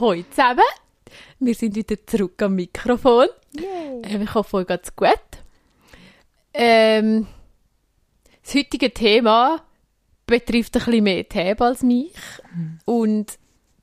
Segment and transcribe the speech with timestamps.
[0.00, 0.60] Hallo zusammen,
[1.38, 3.28] wir sind wieder zurück am Mikrofon.
[3.56, 5.18] Ähm, ich hoffe, euch geht's gut.
[6.54, 7.26] Ähm,
[8.42, 9.62] das heutige Thema
[10.26, 12.14] betrifft ein bisschen mehr Tab als mich.
[12.84, 13.38] Und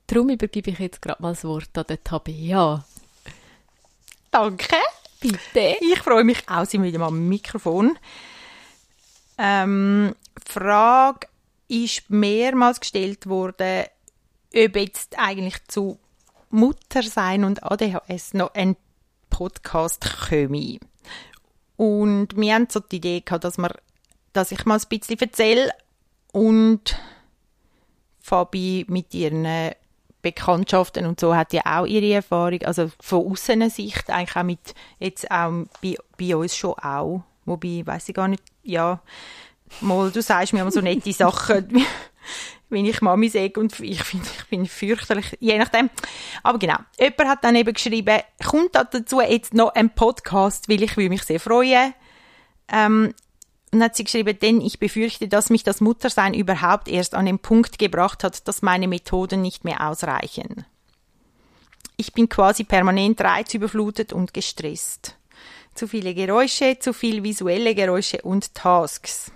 [0.06, 2.84] darum übergebe ich jetzt gerade mal das Wort an den Tabea.
[4.30, 4.76] Danke.
[5.20, 5.76] Bitte.
[5.80, 7.98] Ich freue mich auch, sind wieder mal am Mikrofon.
[9.38, 10.14] Ähm,
[10.44, 11.28] Frage
[11.68, 13.84] ist mehrmals gestellt worden,
[14.54, 15.98] ob jetzt eigentlich zu
[16.50, 18.76] Mutter sein und ADHS noch ein
[19.30, 20.78] Podcast komme.
[21.76, 23.74] Und wir haben so die Idee gehabt, dass, wir,
[24.32, 25.70] dass ich mal ein bisschen erzähle
[26.32, 26.98] und
[28.20, 29.72] Fabi mit ihren
[30.22, 34.74] Bekanntschaften und so hat ja auch ihre Erfahrung, also von außen Sicht eigentlich auch mit,
[34.98, 39.00] jetzt auch bei, bei uns schon auch, wobei, weiß ich gar nicht, ja,
[39.80, 41.84] mal, du sagst mir immer so nette Sachen,
[42.68, 45.90] wenn ich Mami sage und ich finde, ich bin fürchterlich, je nachdem.
[46.42, 50.96] Aber genau, jemand hat dann eben geschrieben, kommt dazu jetzt noch ein Podcast, weil ich
[50.96, 51.94] will mich sehr freuen.
[52.68, 53.14] Ähm,
[53.72, 57.38] und hat sie geschrieben, denn ich befürchte, dass mich das Muttersein überhaupt erst an den
[57.38, 60.64] Punkt gebracht hat, dass meine Methoden nicht mehr ausreichen.
[61.96, 65.16] Ich bin quasi permanent reizüberflutet und gestresst.
[65.76, 69.30] Zu viele Geräusche, zu viel visuelle Geräusche und Tasks.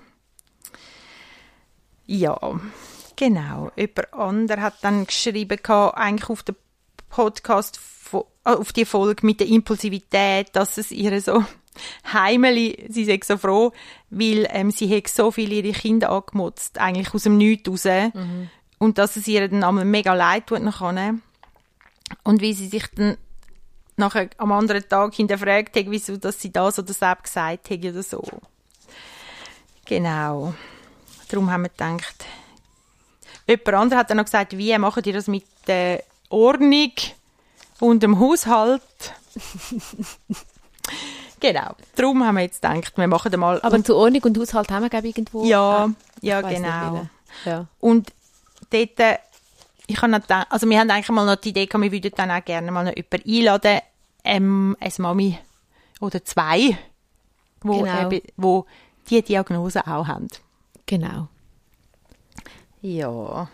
[2.06, 2.38] Ja,
[3.14, 3.70] genau.
[3.76, 6.56] Jemand anderer hat dann geschrieben, eigentlich auf den
[7.08, 7.78] Podcast,
[8.42, 11.44] auf die Folge mit der Impulsivität, dass es ihr so
[12.12, 13.72] heimeli, sie sei so froh,
[14.08, 17.84] weil ähm, sie hat so viel ihre Kinder angemotzt, eigentlich aus dem Nichts raus.
[18.14, 18.50] Mhm.
[18.78, 21.14] Und dass es ihr dann einmal mega leid tut nachher.
[22.24, 23.18] Und wie sie sich dann
[24.00, 28.02] nachher am anderen Tag hinterfragt hat, wieso dass sie das oder das gesagt hat oder
[28.02, 28.22] so.
[29.84, 30.54] Genau.
[31.28, 32.24] Darum haben wir gedacht,
[33.46, 36.92] jemand anderes hat dann noch gesagt, wie machen die das mit der Ordnung
[37.78, 38.82] und dem Haushalt?
[41.40, 41.74] Genau.
[41.96, 43.60] Darum haben wir jetzt gedacht, wir machen mal.
[43.62, 45.44] Aber zu Ordnung und Haushalt haben wir, glaube ich, irgendwo.
[45.44, 45.90] Ja, ah,
[46.20, 47.06] ja, genau.
[47.46, 47.66] Ja.
[47.80, 48.12] Und
[48.68, 49.18] dort, äh,
[49.86, 52.30] ich habe gedacht, also wir haben eigentlich mal noch die Idee gehabt, wir würden dann
[52.30, 53.80] auch gerne mal noch jemanden einladen,
[54.24, 55.38] ähm, eine Mami
[56.00, 56.78] oder zwei,
[57.62, 58.10] wo, genau.
[58.10, 58.66] äh, wo
[59.08, 60.28] die Diagnose auch haben.
[60.86, 61.28] Genau.
[62.80, 63.48] Ja.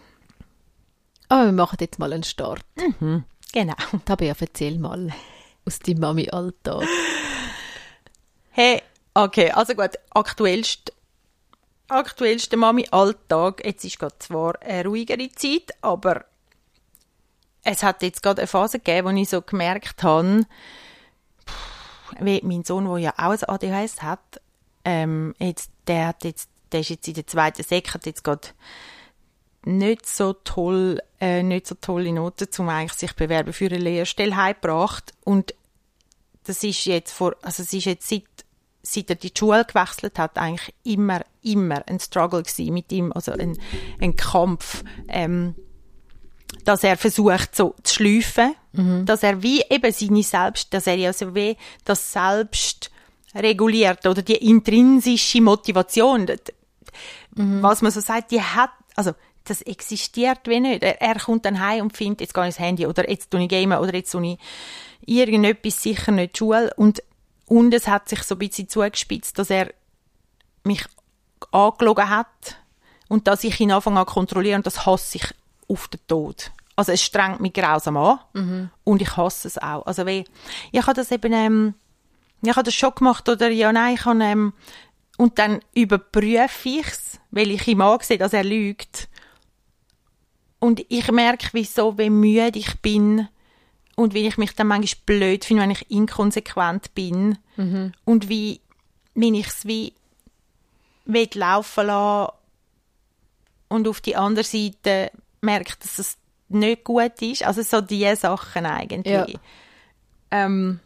[1.28, 2.64] Aber wir machen jetzt mal einen Start.
[2.76, 3.74] Mhm, genau.
[4.04, 5.12] Tabea, erzähl mal
[5.64, 6.86] aus deinem Mami-Alltag.
[8.50, 8.80] Hey,
[9.14, 10.92] okay, also gut, aktuellst,
[11.88, 16.24] aktuellste Mami-Alltag, jetzt ist gerade zwar eine ruhigere Zeit, aber
[17.66, 20.46] es hat jetzt gerade eine Phase gegeben, wo ich so gemerkt habe,
[22.20, 24.40] wie mein Sohn, der ja auch ein ADHS hat,
[24.84, 28.48] ähm, jetzt, der hat jetzt, der ist jetzt in der zweiten Sek, hat jetzt gerade
[29.64, 34.36] nicht so toll, äh, nicht so tolle Noten, um eigentlich sich bewerben für eine Lehrstelle
[34.36, 35.12] heimgebracht.
[35.24, 35.52] Und
[36.44, 38.24] das ist jetzt vor, also es ist jetzt seit
[38.82, 43.32] seit er die Schule gewechselt hat, eigentlich immer, immer ein Struggle gewesen mit ihm, also
[43.32, 43.58] ein,
[44.00, 45.56] ein Kampf, ähm,
[46.64, 49.06] dass er versucht, so zu schleifen, mhm.
[49.06, 52.90] dass er wie eben seine Selbst, dass er ja so wie das Selbst
[53.34, 56.26] reguliert oder die intrinsische Motivation,
[57.34, 57.62] mhm.
[57.62, 59.12] was man so sagt, die hat, also
[59.44, 60.82] das existiert wie nicht.
[60.82, 63.42] Er, er kommt dann heim und findet, jetzt gehe ich ins Handy oder jetzt tue
[63.42, 64.38] ich gamen oder jetzt tue ich
[65.06, 67.02] irgendetwas, sicher nicht Schule und
[67.48, 69.72] und es hat sich so ein bisschen zugespitzt, dass er
[70.64, 70.84] mich
[71.52, 72.58] angelogen hat
[73.08, 75.34] und dass ich ihn Anfang an kontrolliere und das hasse ich
[75.68, 76.50] auf den Tod.
[76.76, 78.70] Also es strengt mich grausam an mhm.
[78.84, 79.86] und ich hasse es auch.
[79.86, 80.24] Also wie,
[80.72, 81.74] ich habe das eben, ähm,
[82.42, 84.52] ich habe das schon gemacht oder ja, nein, ich habe, ähm,
[85.16, 89.08] und dann überprüfe ich es, weil ich ihm ansehe, dass er lügt.
[90.58, 93.28] Und ich merke, wieso, wie müde ich bin
[93.94, 97.92] und wie ich mich dann manchmal blöd finde, wenn ich inkonsequent bin mhm.
[98.04, 98.60] und wie,
[99.14, 99.94] wenn ich es wie
[101.06, 102.32] will laufen lassen
[103.68, 105.10] und auf die andere Seite
[105.46, 107.44] merke, dass es nicht gut ist.
[107.44, 109.06] Also so diese Sachen eigentlich.
[109.06, 109.26] Ja.
[110.30, 110.80] Ähm,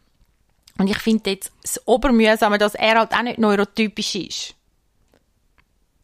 [0.78, 4.54] und ich finde jetzt das Obermühsame, dass er halt auch nicht neurotypisch ist.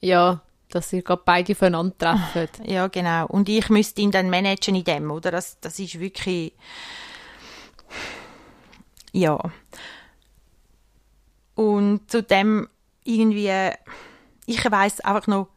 [0.00, 2.64] Ja, dass ihr gerade beide voneinander treffen.
[2.66, 3.26] Ja, genau.
[3.26, 5.30] Und ich müsste ihn dann managen in dem, oder?
[5.30, 6.52] Das, das ist wirklich...
[9.12, 9.38] Ja.
[11.54, 12.68] Und zudem
[13.04, 13.70] irgendwie...
[14.44, 15.48] Ich weiß einfach noch...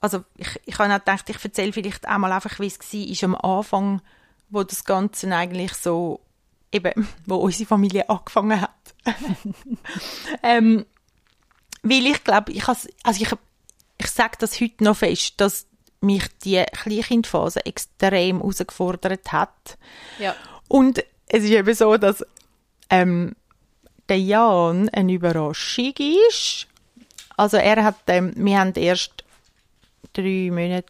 [0.00, 2.78] Also ich, ich habe auch gedacht, ich erzähle vielleicht auch mal einfach, wie es
[3.22, 4.02] war am Anfang,
[4.50, 6.20] wo das Ganze eigentlich so...
[6.72, 8.70] Eben, wo unsere Familie angefangen hat.
[10.42, 10.84] ähm,
[11.82, 13.32] weil ich glaube, ich, also ich
[13.98, 15.66] ich sage das heute noch fest, dass
[16.00, 19.78] mich die Kleinkindphase extrem herausgefordert hat.
[20.18, 20.34] Ja.
[20.68, 22.24] Und es ist eben so, dass
[22.90, 23.34] ähm,
[24.08, 25.94] der Jan eine Überraschung
[26.28, 26.66] ist.
[27.36, 29.24] Also er hat, ähm, wir haben erst
[30.12, 30.86] drei Monate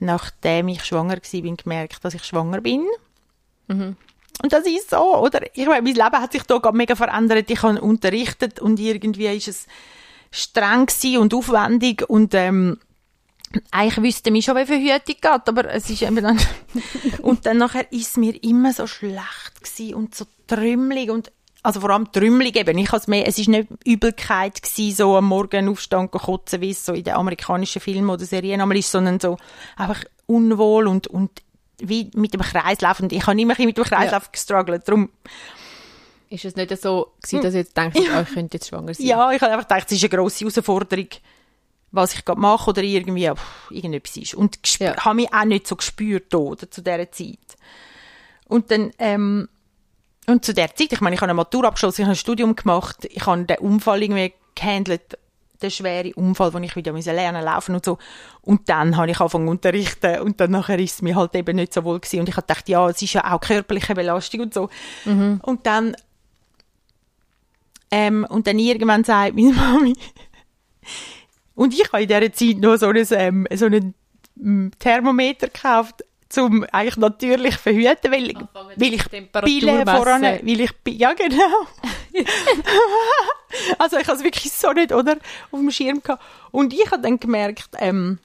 [0.00, 2.86] nachdem ich schwanger war, gemerkt, dass ich schwanger bin.
[3.66, 3.96] Mhm.
[4.42, 5.40] Und das ist so, oder?
[5.54, 7.50] Ich meine, mein Leben hat sich da gerade mega verändert.
[7.50, 9.66] Ich habe unterrichtet und irgendwie ist es
[10.30, 10.86] streng
[11.18, 12.78] und aufwendig und ähm,
[13.70, 16.38] eigentlich wüsste ich schon, wie Verhütung geht, aber es ist eben dann
[17.22, 21.32] und dann nachher ist es mir immer so schlecht gewesen und so trümmelig und
[21.62, 22.78] also vor allem trümmelig eben.
[22.78, 26.92] Ich mehr, es ist nicht Übelkeit gewesen, so am Morgen aufstehen kotzen, wie es so
[26.92, 29.36] in den amerikanischen Filmen oder Serien einmal ist, sondern so
[29.76, 31.42] einfach unwohl und, und
[31.78, 33.00] wie mit dem Kreislauf.
[33.00, 34.30] Und ich habe immer mit dem Kreislauf ja.
[34.32, 35.10] gestruggelt, darum
[36.30, 38.20] ist es nicht so gewesen, dass ihr jetzt denkt, ja.
[38.20, 39.06] ich könnte jetzt schwanger sein?
[39.06, 41.08] Ja, ich habe einfach gedacht, es ist eine grosse Herausforderung,
[41.90, 44.34] was ich gerade mache oder irgendwie pff, irgendetwas ist.
[44.34, 44.96] Und ja.
[44.96, 47.38] habe mich auch nicht so gespürt oder, zu dieser Zeit.
[48.46, 49.48] Und dann, ähm,
[50.28, 52.54] und zu der Zeit, ich meine, ich habe eine Matur abgeschlossen, ich habe ein Studium
[52.54, 55.18] gemacht, ich habe den Unfall irgendwie gehandelt,
[55.62, 57.98] den schweren Unfall, wo ich wieder lernen laufen und so.
[58.42, 61.56] Und dann habe ich angefangen zu unterrichten und dann nachher ist es mir halt eben
[61.56, 62.20] nicht so wohl gewesen.
[62.20, 64.68] Und ich habe gedacht, ja, es ist ja auch körperliche Belastung und so.
[65.04, 65.40] Mhm.
[65.42, 65.96] Und dann
[67.90, 69.94] ähm, und dann irgendwann sagt meine Mami,
[71.54, 73.94] und ich habe in dieser Zeit noch so ein, ähm, so ein
[74.36, 78.34] mm, Thermometer gekauft, zum eigentlich natürlich verhüten, weil,
[78.76, 81.66] weil ich Pille voran, weil ich, ja genau.
[83.78, 85.16] also ich habe es wirklich so nicht, oder,
[85.50, 86.22] auf dem Schirm gehabt.
[86.50, 88.18] Und ich habe dann gemerkt, ähm,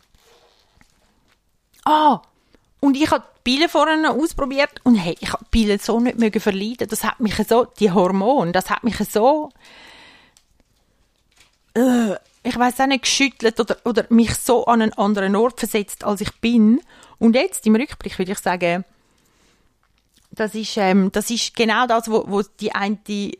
[1.85, 2.21] ah,
[2.81, 6.19] und ich habe die Pille vorhin ausprobiert und hey, ich habe die Pille so nicht
[6.19, 6.89] mögen verleiden.
[6.89, 9.49] Das hat mich so, die Hormone, das hat mich so,
[11.73, 16.03] äh, ich weiß auch nicht, geschüttelt oder, oder mich so an einen anderen Ort versetzt,
[16.03, 16.81] als ich bin.
[17.17, 18.83] Und jetzt im Rückblick würde ich sagen,
[20.35, 22.97] das ist, ähm, das ist genau das, wo, wo die eine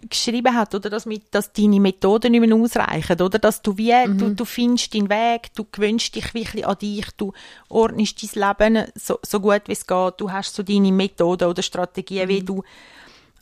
[0.10, 3.94] geschrieben hat, oder dass, mit, dass deine Methoden nicht mehr ausreichen, oder dass du wie,
[4.08, 4.18] mhm.
[4.18, 7.34] du, du findest deinen Weg, du gewöhnst dich wirklich an dich, du
[7.68, 11.64] ordnest dein Leben so, so gut wie es geht, du hast so deine Methoden oder
[11.64, 12.30] Strategien, mhm.
[12.30, 12.64] wie du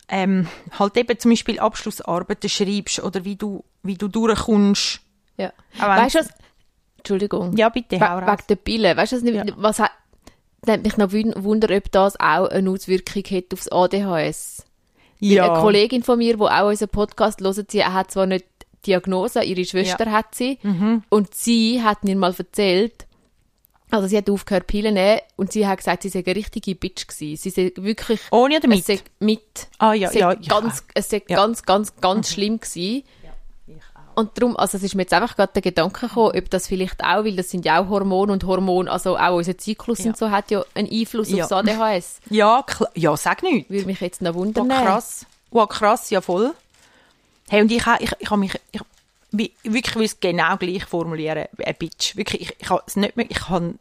[0.07, 0.47] ähm,
[0.77, 5.01] halt eben zum Beispiel Abschlussarbeiten schreibst oder wie du, wie du durchkommst.
[5.37, 5.51] Ja.
[5.77, 6.29] Weißt du was?
[6.97, 7.57] Entschuldigung.
[7.57, 8.97] Ja, bitte, hau We Wegen der Pille.
[8.97, 9.45] Weißt du, ja.
[9.55, 9.81] was,
[10.65, 14.65] nimmt mich noch Wunder, ob das auch eine Auswirkung hat aufs ADHS.
[15.19, 15.51] Ja.
[15.51, 18.45] Eine Kollegin von mir, die auch unseren Podcast hört, sie hat zwar nicht
[18.85, 20.11] Diagnose, ihre Schwester ja.
[20.11, 20.57] hat sie.
[20.63, 21.03] Mhm.
[21.09, 23.05] Und sie hat mir mal erzählt,
[23.91, 27.07] also sie hat aufgehört Pillen nehmen und sie hat gesagt, sie sei eine richtige Bitch
[27.07, 27.37] gewesen.
[27.37, 28.21] Sie sei wirklich...
[28.31, 28.85] Ohne oder mit?
[29.19, 29.67] mit.
[29.77, 30.33] Ah ja, ja.
[30.33, 31.35] Ganz, es sei ja.
[31.35, 32.33] ganz, ganz, ganz mhm.
[32.33, 33.03] schlimm gewesen.
[34.15, 37.03] Und darum, also es ist mir jetzt einfach gerade der Gedanke gekommen, ob das vielleicht
[37.03, 40.07] auch, weil das sind ja auch Hormone und Hormone, also auch unser Zyklus ja.
[40.07, 41.43] und so hat ja einen Einfluss ja.
[41.43, 42.19] aufs ADHS.
[42.29, 42.65] Ja,
[42.95, 43.69] ja, sag nicht.
[43.69, 44.71] Würde mich jetzt noch wundern.
[44.71, 45.25] Oh, krass.
[45.51, 46.53] Oh, krass, ja voll.
[47.49, 48.81] Hey, und ich, ich, ich habe mich, ich,
[49.31, 52.15] wie, wirklich will es genau gleich formulieren, ein Bitch.
[52.15, 53.79] Wirklich, ich, ich habe es nicht mehr, ich kann...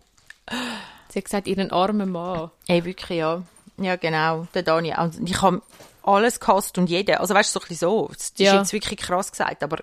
[1.08, 2.50] Sie hat gesagt, ihren armen Mann.
[2.66, 3.42] Ey, wirklich, ja.
[3.78, 4.96] Ja, genau, der Daniel.
[4.98, 5.62] Und ich habe
[6.02, 7.16] alles gehasst und jeden.
[7.16, 8.08] Also weißt du, so ein bisschen so.
[8.12, 8.58] Das ist ja.
[8.58, 9.78] jetzt wirklich krass gesagt, aber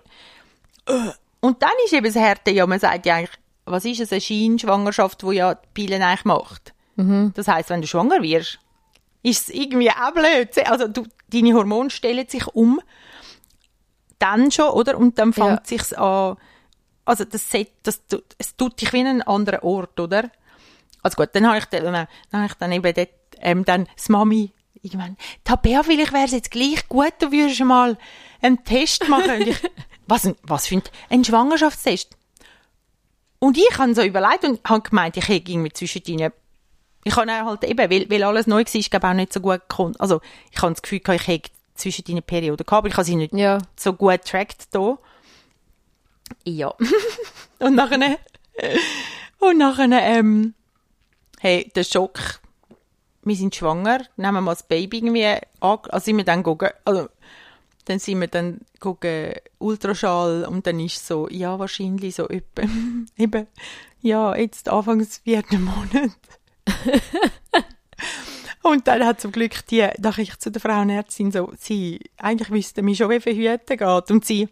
[1.40, 4.22] und dann ist eben das Härte, ja, man sagt ja eigentlich, was ist es, eine
[4.22, 6.74] Scheinschwangerschaft, die ja die Pille eigentlich macht.
[6.96, 7.34] Mhm.
[7.36, 8.60] Das heißt, wenn du schwanger wirst,
[9.24, 10.50] ist es irgendwie auch blöd.
[10.68, 12.80] Also du, deine Hormone stellen sich um,
[14.20, 14.98] dann schon, oder?
[14.98, 15.62] Und dann fängt ja.
[15.64, 16.38] sich's an,
[17.06, 17.48] also das,
[17.84, 20.30] das, das, es tut dich wie in einen anderen Ort, oder?
[21.04, 23.10] Also gut, dann habe ich dann, dann, habe ich dann eben dort,
[23.40, 27.98] ähm, dann das Mami irgendwann, Tabea, vielleicht wäre es jetzt gleich gut, du würdest mal
[28.42, 29.42] einen Test machen.
[29.42, 29.58] ich,
[30.08, 32.16] was, was für ein, Schwangerschaftstest?
[33.40, 36.32] Und ich habe so überlegt und habe gemeint, ich hätte irgendwie zwischen ihnen
[37.08, 39.62] ich habe halt eben, weil, weil alles neu war, ist glaube auch nicht so gut
[39.70, 39.96] gekommen.
[39.98, 40.20] Also
[40.52, 43.34] ich habe das Gefühl, ich hätte zwischen deinen Perioden gehabt, aber ich habe sie nicht
[43.34, 43.60] ja.
[43.78, 44.98] so gut tracked da.
[46.44, 46.74] Ja.
[47.60, 48.18] und nachher,
[49.40, 50.54] und nachher, ähm,
[51.40, 52.42] hey, der Schock,
[53.28, 56.70] wir sind schwanger, nehmen wir mal das Baby irgendwie an, also sind wir dann gucken,
[56.86, 57.10] also
[57.86, 62.64] dann sind wir dann gucken Ultraschall und dann ist so, ja, wahrscheinlich so etwa,
[63.18, 63.48] eben,
[64.02, 66.12] ja, jetzt anfangs vierten Monat.
[68.64, 72.98] und dann hat zum Glück die Nachricht zu der Frauenärztin so, sie, eigentlich wüsste mich
[72.98, 74.12] schon, wie verhüten geht.
[74.12, 74.50] Und sie,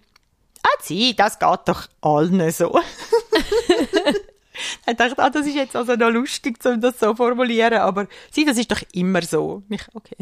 [0.63, 2.79] ah, sie, das geht doch allen so.
[4.87, 8.07] ich dachte, ah, das ist jetzt also noch lustig, um das so zu formulieren, aber
[8.31, 9.63] sie, das ist doch immer so.
[9.69, 10.17] Ich, okay.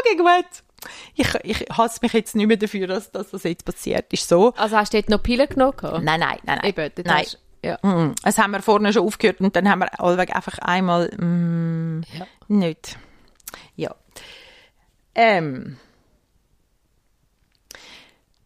[0.00, 0.90] Okay, gut.
[1.14, 4.28] ich, ich hasse mich jetzt nicht mehr dafür, dass, dass das jetzt passiert ist.
[4.28, 4.52] So.
[4.54, 5.74] Also hast du dort noch Pillen genommen?
[5.82, 6.38] Nein, nein, nein.
[6.44, 6.60] nein.
[6.64, 7.18] Eben, nein.
[7.18, 7.78] hast- ja.
[7.82, 12.02] Mm, Das haben wir vorne schon aufgehört und dann haben wir allweg einfach einmal mm,
[12.18, 12.26] Ja.
[12.48, 12.96] nicht.
[13.76, 13.94] Ja.
[15.14, 15.76] Ähm.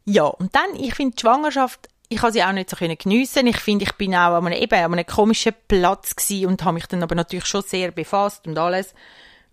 [0.04, 3.46] Ja, und dann, ich finde die Schwangerschaft, ich habe sie auch nicht so können geniessen.
[3.48, 6.74] Ich finde, ich bin auch an einem, eben an einem komischen Platz gewesen und habe
[6.74, 8.94] mich dann aber natürlich schon sehr befasst und alles.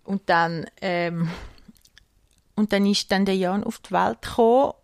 [0.04, 1.28] Und dann, ähm,
[2.54, 4.74] und dann ist dann der Jan auf die Welt gekommen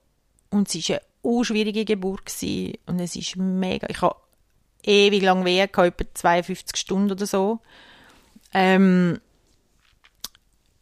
[0.51, 2.79] und es war eine unschwierige Geburt gewesen.
[2.87, 4.17] und es ist mega, ich habe
[4.83, 7.61] ewig lang weh gehabt, etwa 52 Stunden oder so.
[8.53, 9.21] Ähm,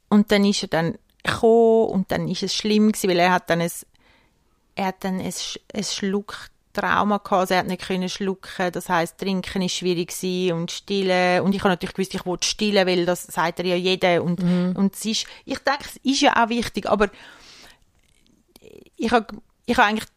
[0.09, 3.51] und dann ist er dann gekommen und dann ist es schlimm gewesen, weil er hat
[3.51, 3.73] dann ein,
[4.77, 5.35] er hat dann ein,
[5.75, 5.85] ein
[6.77, 11.43] Schlucktrauma gehabt, er hat nicht können schlucken, das heißt trinken ist schwierig gewesen und stillen.
[11.43, 14.23] Und ich habe natürlich gewusst, ich wollte stillen, weil das sagt er ja jeder.
[14.23, 17.11] Und, und es ist, ich denke, es ist ja auch wichtig, aber
[18.97, 19.27] ich habe,
[19.67, 20.09] ich habe eigentlich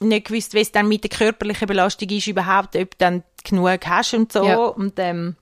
[0.00, 3.86] nicht gewusst, wie es dann mit der körperlichen Belastung ist überhaupt, ob du dann genug
[3.86, 4.44] hast und so.
[4.44, 4.56] Ja.
[4.56, 5.36] Und, ähm,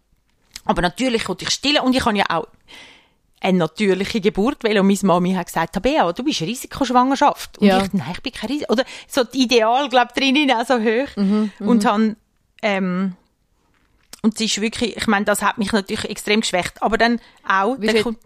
[0.64, 1.82] aber natürlich konnte ich stillen.
[1.82, 2.46] Und ich habe ja auch
[3.42, 7.58] eine natürliche Geburt weil und meine Mami hat gesagt, Tabea, du bist eine Risikoschwangerschaft.
[7.58, 7.82] Und Ja.
[7.84, 8.72] ich, nein, ich bin kein Risiko.
[8.72, 11.16] Oder so die Ideal, glaube drinnen auch so hoch.
[11.58, 12.16] und han,
[12.62, 13.16] ähm,
[14.22, 16.80] und sie ist wirklich, ich meine, das hat mich natürlich extrem geschwächt.
[16.82, 18.18] Aber dann auch, dann kommt,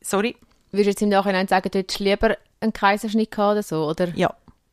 [0.00, 0.36] sorry,
[0.72, 4.08] Würdest du jetzt im Nachhinein sagen, du hättest lieber einen Kaiserschnitt gehabt oder so, oder?
[4.14, 4.32] ja.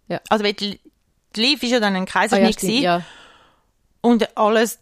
[0.10, 0.22] Ja.
[0.30, 0.80] Also, weil die,
[1.36, 3.02] Liv ist ja dann ein Ah, ja, Kaiserschnitt stimmt, ja.
[4.02, 4.80] Und alles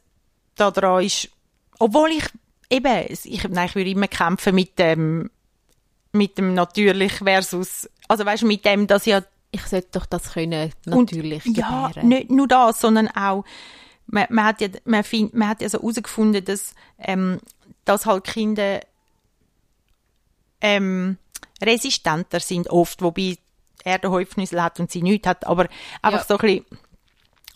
[0.55, 1.29] da dran ist,
[1.79, 2.23] obwohl ich
[2.69, 5.29] eben, ich, nein, ich würde immer kämpfen mit dem,
[6.11, 10.33] mit dem natürlich versus, also weißt du, mit dem, dass ja, Ich sollte doch das
[10.33, 12.07] können, und- natürlich ja, gebären.
[12.09, 13.45] nicht nur das, sondern auch,
[14.07, 17.39] man, man hat ja, man, find, man hat ja so herausgefunden, dass, ähm,
[17.85, 18.81] dass halt Kinder,
[20.61, 21.17] ähm,
[21.61, 23.37] resistenter sind oft, wobei
[23.83, 25.67] er den Häufnüssel hat und sie nicht hat, aber
[26.01, 26.25] einfach Ja.
[26.25, 26.65] so ein bisschen,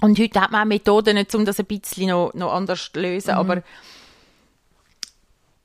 [0.01, 3.31] und heute hat man auch Methoden, um das ein bisschen noch, noch anders zu lösen,
[3.31, 3.63] aber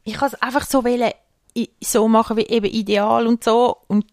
[0.04, 1.10] ich kann es einfach so wollen,
[1.82, 4.06] so machen wie eben ideal und so und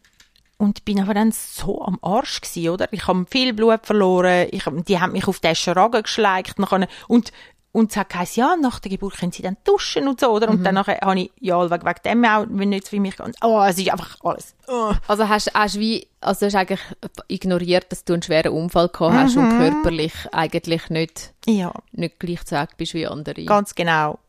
[0.58, 2.88] und bin aber dann so am Arsch gsi, oder?
[2.94, 7.32] Ich habe viel Blut verloren, ich, die haben mich auf den Schragen geschleicht nachher, und
[7.74, 10.50] und es hat geheißen, ja, nach der Geburt können sie dann duschen und so, oder?
[10.50, 13.36] Und dann nachher habe ich, ja, wegen, wegen dem auch, wenn nicht für mich geht.
[13.42, 14.54] Oh, es ist einfach alles.
[14.68, 14.92] Oh.
[15.08, 16.82] Also hast, hast wie, also hast eigentlich
[17.30, 22.76] ignoriert, dass du einen schweren Unfall gehabt hast und körperlich eigentlich nicht, Ja, nicht gleichzeitig
[22.76, 23.46] bist wie andere.
[23.46, 24.20] ganz genau.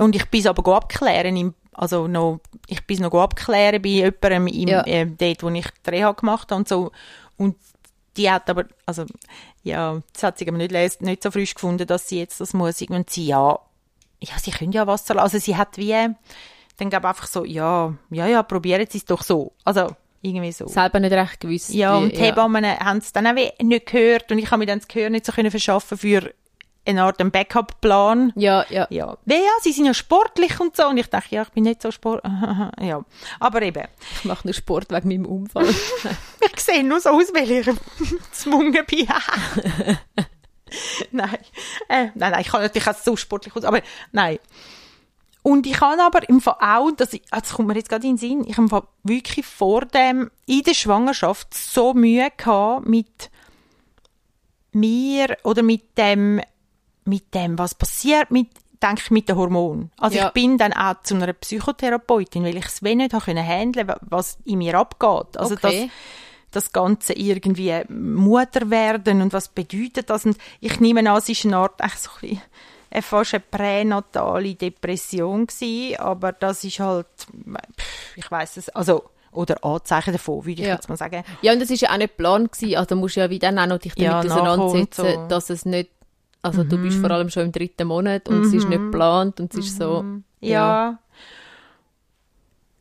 [0.00, 4.46] Und ich bin es aber abklären, im, also noch, ich bin noch abklären bei jemandem
[4.48, 4.82] im, Ja.
[4.86, 6.92] äh, dort, wo ich die Reha gemacht habe und so.
[7.36, 7.56] Und
[8.16, 9.04] die hat aber, also,
[9.62, 12.82] ja, das hat sie aber nicht, nicht so frisch gefunden, dass sie jetzt das muss.
[12.82, 13.58] Und sie, ja,
[14.20, 15.24] ja, sie können ja Wasser lassen.
[15.24, 16.08] Also sie hat wie,
[16.78, 19.52] dann gab einfach so, ja, ja, ja, probieren Sie es doch so.
[19.64, 19.88] Also,
[20.20, 20.66] irgendwie so.
[20.66, 21.70] Selber nicht recht gewusst.
[21.70, 24.80] Ja, und die Hebammen haben es dann auch nicht gehört und ich habe mir dann
[24.80, 26.34] das Gehör nicht so können verschaffen für
[26.88, 28.32] eine Art Backup-Plan.
[28.36, 28.86] Ja, ja.
[28.90, 29.16] Ja.
[29.26, 31.82] ja, ja, sie sind ja sportlich und so und ich dachte, ja, ich bin nicht
[31.82, 32.24] so sport...
[32.80, 33.04] ja,
[33.40, 33.86] aber eben,
[34.18, 35.68] Ich mache nur Sport wegen meinem Unfall.
[36.54, 39.08] ich sehe nur so aus, weil ich gezwungen bin.
[41.10, 41.38] nein.
[41.88, 44.38] Äh, nein, nein, ich kann natürlich auch so sportlich aus, aber nein.
[45.42, 48.16] Und ich habe aber im Fall auch, ich, ah, das kommt mir jetzt gerade in
[48.16, 53.30] den Sinn, ich habe wirklich vor dem, in der Schwangerschaft so Mühe gehabt mit
[54.72, 56.40] mir oder mit dem,
[57.08, 58.48] mit dem, was passiert mit,
[58.82, 59.90] denke ich, mit den Hormonen.
[59.98, 60.26] Also Ja.
[60.28, 64.38] ich bin dann auch zu einer Psychotherapeutin, weil ich es wenig können handeln, wa- was
[64.44, 65.36] in mir abgeht.
[65.36, 65.90] Also Okay.
[66.50, 70.24] das, das Ganze irgendwie Mutter werden und was bedeutet das?
[70.26, 72.42] Und ich nehme an, es ist eine Art, echt so ein bisschen,
[72.90, 77.06] äh, fast eine pränatale Depression gewesen, aber das ist halt,
[78.16, 80.74] ich weiß es, also, oder Anzeichen davon, würde ich Ja.
[80.74, 81.22] jetzt mal sagen.
[81.42, 82.76] Ja, und das ist ja auch nicht geplant gewesen.
[82.76, 85.26] Also musst du ja wie dann auch noch dich damit Ja, auseinandersetzen, so.
[85.28, 85.90] dass es nicht,
[86.42, 89.52] also du bist vor allem schon im dritten Monat und es ist nicht geplant und
[89.54, 90.04] es ist so,
[90.40, 90.98] Ja.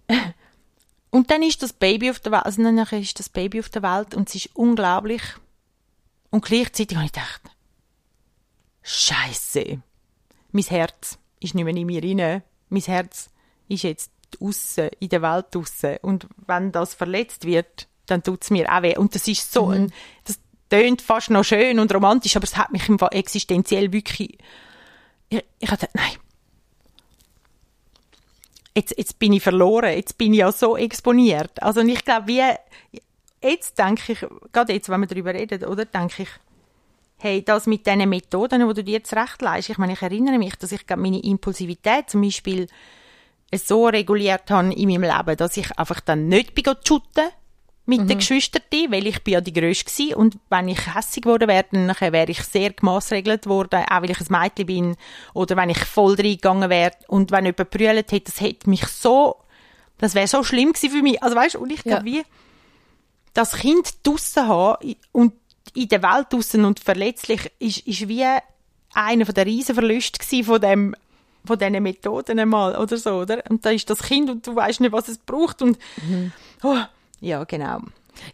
[1.10, 3.82] Und dann ist das Baby auf der Welt, also dann ist das Baby auf der
[3.82, 5.22] Welt und es ist unglaublich.
[6.30, 7.42] Und gleichzeitig habe ich gedacht,
[8.84, 9.82] Scheiße,
[10.52, 12.44] mein Herz ist nicht mehr in mir rein.
[12.70, 13.30] Mein Herz
[13.68, 15.98] ist jetzt aussen, in der Welt draussen.
[16.02, 18.98] Und wenn das verletzt wird, dann tut es mir auch weh.
[18.98, 19.92] Und das ist so ein,
[20.24, 24.38] das tönt fast noch schön und romantisch, aber es hat mich im Fall existenziell wirklich,
[25.30, 26.18] ich, ich habe nein,
[28.76, 31.62] jetzt, jetzt bin ich verloren, jetzt bin ich ja so exponiert.
[31.62, 32.44] Also ich glaube, wie,
[33.42, 36.30] jetzt denke ich, gerade jetzt, wenn wir darüber reden, oder, denke ich,
[37.18, 40.38] hey, das mit diesen Methoden, die du dir jetzt recht leist, ich meine, ich erinnere
[40.38, 42.68] mich, dass ich glaube, meine Impulsivität zum Beispiel
[43.54, 46.66] so reguliert habe in meinem Leben, dass ich einfach dann nicht bin
[47.88, 48.08] mit mhm.
[48.08, 50.18] den Geschwistern, weil ich bin ja die Größte war.
[50.18, 54.20] Und wenn ich hässig geworden wäre, dann wäre ich sehr gemassregelt worden, auch weil ich
[54.20, 54.98] ein Mädchen bin.
[55.34, 56.92] Oder wenn ich voll reingegangen wäre.
[57.08, 59.38] Und wenn jemand brüllt hätte, das hätte mich so,
[59.98, 61.24] das wäre so schlimm gewesen für mich.
[61.24, 62.18] Also weißt du, und ich glaube, ja.
[62.18, 62.24] wie
[63.34, 65.34] das Kind draussen haben und
[65.74, 68.26] in der Welt draussen und verletzlich ist, ist wie
[68.94, 70.96] einer der riesen Verluste von dem
[71.46, 73.42] von diesen Methoden einmal oder so, oder?
[73.50, 76.34] Und da ist das Kind und du weißt nicht, was es braucht und mhm.
[76.62, 76.78] oh,
[77.20, 77.80] ja, genau.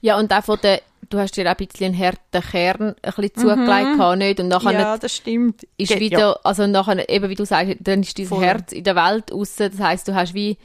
[0.02, 3.14] Ja, und auch von der, du hast dir auch ein bisschen einen harten Kern ein
[3.16, 3.42] bisschen mhm.
[3.42, 4.18] zugelegt, mhm.
[4.18, 4.40] nicht?
[4.40, 5.68] Und nachher ja, das stimmt.
[5.78, 6.40] Ist Ge wieder, ja.
[6.44, 8.44] also nachher, eben wie du sagst, dann ist dein Voll.
[8.44, 10.58] Herz in der Welt raus, das heisst, du hast wie,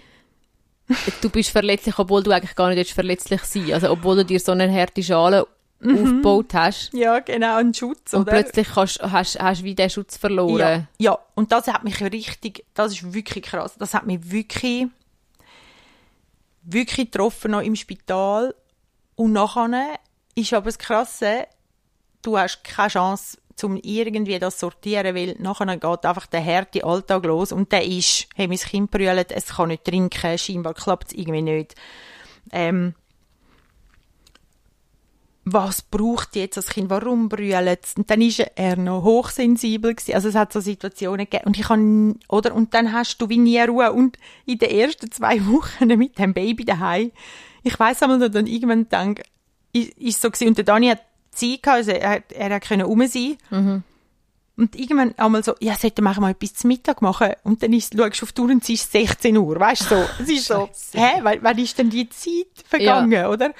[1.20, 4.52] du bist verletzlich, obwohl du eigentlich gar nicht verletzlich sein Also, obwohl du dir so
[4.52, 5.46] eine harte Schale
[5.80, 6.02] mhm.
[6.02, 6.92] aufgebaut hast.
[6.92, 8.32] Ja, genau, einen Schutz, Und oder?
[8.32, 10.88] plötzlich hast, hast, hast du wie den Schutz verloren.
[10.98, 14.86] Ja, ja, und das hat mich richtig, das ist wirklich krass, das hat mich wirklich
[16.72, 18.54] wirklich getroffen noch im Spital.
[19.16, 19.98] Und nachher
[20.34, 21.46] ist aber das Krasse,
[22.22, 27.24] du hast keine Chance, um irgendwie das sortieren, weil nachher geht einfach der harte Alltag
[27.24, 31.18] los und der ist, hey, mein Kind brüllt, es kann nicht trinken, scheinbar klappt es
[31.18, 31.74] irgendwie nicht.
[32.52, 32.94] Ähm,
[35.52, 37.94] was braucht jetzt das Kind, warum brüllt es?
[37.94, 40.14] Und dann ist er noch hochsensibel gewesen.
[40.14, 41.44] Also es hat so Situationen gegeben.
[41.46, 42.54] Und ich kann, oder?
[42.54, 43.92] Und dann hast du wie nie Ruhe.
[43.92, 47.12] Und in den ersten zwei Wochen mit dem Baby daheim,
[47.62, 49.22] ich weiss einmal, dann irgendwann denke,
[49.72, 50.48] ist, ist so gewesen.
[50.48, 53.36] Und der Dani hat Zeit gehabt, also er, er hat können rum sein.
[53.50, 53.82] Mhm.
[54.56, 57.30] Und irgendwann einmal so, ja, sollte man mal etwas zum Mittag machen.
[57.44, 59.94] Und dann ist, schaust du auf die Uhr und es ist 16 Uhr, weißt du,
[59.94, 60.04] so.
[60.20, 63.30] Es ist so, hä, wann ist denn die Zeit vergangen, ja.
[63.30, 63.54] oder?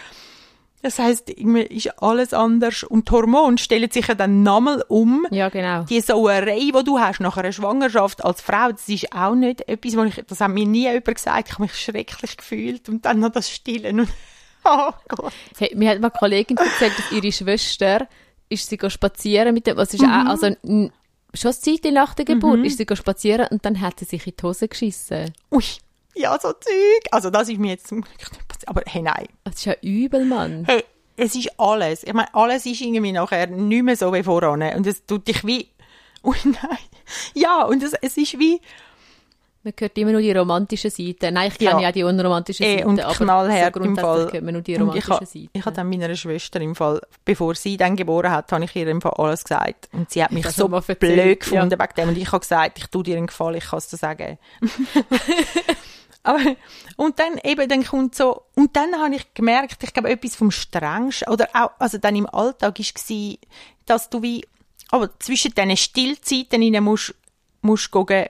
[0.81, 5.27] Das heißt, ist alles anders und die Hormone stellen sich ja dann nochmal um.
[5.31, 5.83] Ja, genau.
[5.85, 9.97] Die Sauerei, die du hast nach einer Schwangerschaft als Frau, das ist auch nicht etwas,
[9.97, 11.49] was ich, das hat mir nie jemand gesagt.
[11.49, 14.09] Ich habe mich schrecklich gefühlt und dann noch das Stillen und,
[14.65, 15.33] oh Gott.
[15.59, 18.07] Hey, mir hat mal eine Kollegin gesagt, dass ihre Schwester
[18.49, 20.11] ist sie spazieren mit dem, was ist mhm.
[20.11, 20.55] auch, also,
[21.35, 22.65] schon Zeit nach der Geburt, mhm.
[22.65, 25.33] ist sie spazieren und dann hat sie sich in die Hose geschissen.
[25.51, 25.65] Ui
[26.19, 27.07] ja, so Zeug.
[27.11, 28.69] Also das ist mir jetzt zum Glück nicht passiert.
[28.69, 29.27] Aber hey, nein.
[29.45, 30.65] Das ist ja übel, Mann.
[30.67, 30.85] Hey,
[31.17, 32.05] es ist alles.
[32.05, 34.63] Ich meine, alles ist irgendwie nachher nicht mehr so wie voran.
[34.63, 35.69] Und es tut dich wie...
[36.25, 36.79] Oh nein.
[37.33, 38.61] Ja, und es, es ist wie...
[39.63, 41.31] Man hört immer nur die romantische Seite.
[41.31, 42.87] Nein, ich kenne ja, ja die unromantische Seite.
[42.87, 44.33] und aber knallhart so im Fall.
[44.33, 45.49] hört man nur die romantische ich Seite.
[45.53, 48.89] Ich habe dann meiner Schwester im Fall, bevor sie dann geboren hat, habe ich ihr
[48.89, 49.89] im Fall alles gesagt.
[49.93, 51.79] Und sie hat mich so blöd gefunden ja.
[51.79, 52.09] wegen dem.
[52.09, 54.39] Und ich habe gesagt, ich tue dir einen Gefallen, ich kann es dir sagen.
[56.23, 56.41] Aber,
[56.97, 60.51] und dann eben, dann kommt so, und dann habe ich gemerkt, ich glaube, etwas vom
[60.51, 63.37] Strengsten, oder auch, also dann im Alltag war,
[63.87, 64.47] dass du wie,
[64.91, 67.15] aber zwischen diesen Stillzeiten musst,
[67.63, 68.27] musst gucken,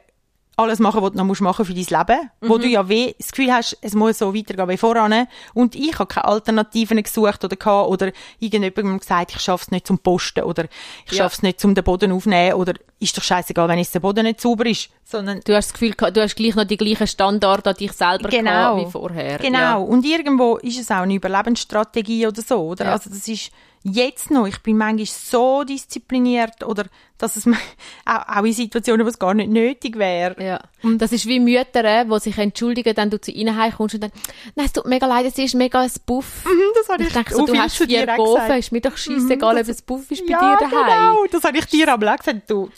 [0.59, 2.49] alles machen, was du noch machen musst für dein Leben, mhm.
[2.49, 5.29] wo du ja weh, das Gefühl hast, es muss so weitergehen wie voran.
[5.55, 9.87] Und ich habe keine Alternativen gesucht oder gehabt, oder irgendjemandem gesagt, ich schaffe es nicht
[9.87, 10.64] zum Posten, oder
[11.07, 11.18] ich ja.
[11.18, 14.25] schaffe es nicht zum den Boden aufnehmen, oder ist doch scheißegal, wenn jetzt der Boden
[14.25, 15.40] nicht sauber ist, sondern...
[15.44, 18.85] Du hast das Gefühl, du hast gleich noch die gleichen Standard an dich selber genau,
[18.85, 19.38] wie vorher.
[19.38, 19.59] Genau.
[19.59, 19.75] Ja.
[19.77, 22.87] Und irgendwo ist es auch eine Überlebensstrategie oder so, oder?
[22.87, 22.92] Ja.
[22.92, 23.53] Also das ist,
[23.90, 26.87] jetzt noch, ich bin manchmal so diszipliniert oder
[27.18, 27.46] dass es
[28.05, 30.42] auch, auch in Situationen, wo es gar nicht nötig wäre.
[30.42, 30.61] Ja.
[30.83, 34.12] Und das ist wie Mütter, die sich entschuldigen, dann du zu ihnen kommst und dann,
[34.55, 36.44] nein, es tut mega leid, es ist mega ein Buff.
[36.44, 39.55] Mhm, das habe ich, ich denke so, du hast vier Gofen, ist mir doch scheißegal,
[39.55, 40.87] mhm, ob es Buff ist bei ja, dir daheim.
[40.87, 42.70] genau, das habe ich dir am gesagt, du.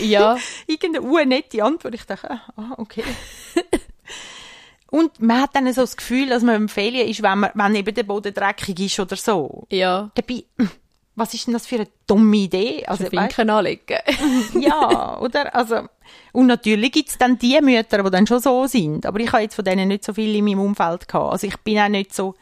[0.00, 0.36] Ja.
[0.66, 3.04] Irgendeine nette Antwort, ich dachte, ah, okay.
[4.96, 7.74] Und man hat dann so das Gefühl, dass man im Ferien ist, wenn, man, wenn
[7.74, 9.66] eben der Boden dreckig ist oder so.
[9.70, 10.10] Ja.
[10.14, 10.44] Dabei,
[11.14, 12.82] was ist denn das für eine dumme Idee?
[12.86, 13.98] Also, Finken anlegen.
[14.58, 15.54] ja, oder?
[15.54, 15.86] Also,
[16.32, 19.04] und natürlich gibt es dann die Mütter, die dann schon so sind.
[19.04, 21.30] Aber ich habe jetzt von denen nicht so viel in meinem Umfeld gehabt.
[21.30, 22.34] Also ich bin auch nicht so...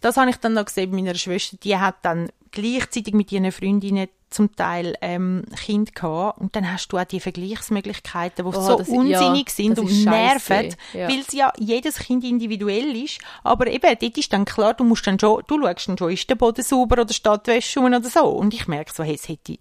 [0.00, 1.56] Das habe ich dann noch gesehen bei meiner Schwester.
[1.62, 6.88] Die hat dann gleichzeitig mit ihren Freundinnen zum Teil ähm, Kind gehabt und dann hast
[6.88, 11.08] du auch die Vergleichsmöglichkeiten, die oh, so das, unsinnig ja, sind und nerven, ja.
[11.08, 13.18] weil es ja jedes Kind individuell ist.
[13.42, 16.30] Aber eben, dort ist dann klar, du musst dann schon, du schaust dann schon, ist
[16.30, 18.20] der Boden sauber oder steht Wäsche oder so.
[18.28, 19.58] Und ich merke so, hey, es hätte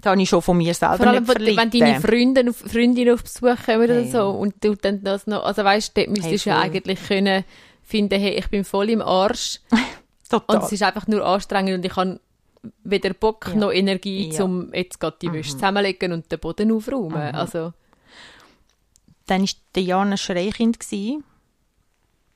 [0.00, 3.56] da habe ich schon von mir selber Vor allem, wenn deine Freunde, Freundinnen auf Besuch
[3.64, 3.84] kommen hey.
[3.84, 7.02] oder so und du dann das noch, also weißt, dort müsstest hey, du ja eigentlich
[7.06, 7.44] können
[7.84, 9.60] finden, hey, ich bin voll im Arsch.
[10.28, 10.56] Total.
[10.56, 12.18] Und es ist einfach nur anstrengend und ich habe
[12.82, 13.54] weder Bock ja.
[13.56, 14.42] noch Energie, ja.
[14.42, 15.58] um jetzt gerade die Wäsche mhm.
[15.58, 17.28] zusammenlegen und den Boden aufräumen.
[17.28, 17.34] Mhm.
[17.34, 17.72] Also.
[19.26, 20.78] Dann war der Jan ein Schreikind.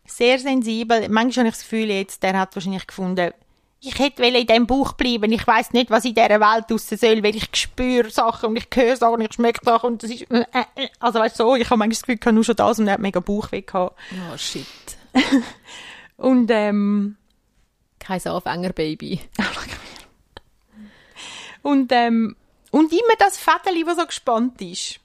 [0.06, 1.08] Sehr sensibel.
[1.08, 3.32] Manchmal habe ich das Gefühl, jetzt, der hat wahrscheinlich gefunden,
[3.80, 5.30] ich hätte in diesem Buch bleiben.
[5.30, 8.66] Ich weiß nicht, was in dieser Welt draussen soll, weil ich spüre Sachen und ich
[8.74, 10.88] höre Sachen und ich schmecke Sachen und das ist, äh, äh.
[10.98, 12.88] also weißt du, so, ich habe manchmal das Gefühl, ich habe nur schon das und
[12.88, 13.96] er hat mega Bauchweh gehabt.
[14.12, 14.66] Oh, shit.
[16.16, 17.16] und, ähm,
[17.98, 19.20] Kein Anfängerbaby.
[21.62, 22.36] und, ähm,
[22.70, 25.00] und immer das Fädeli, das so gespannt ist.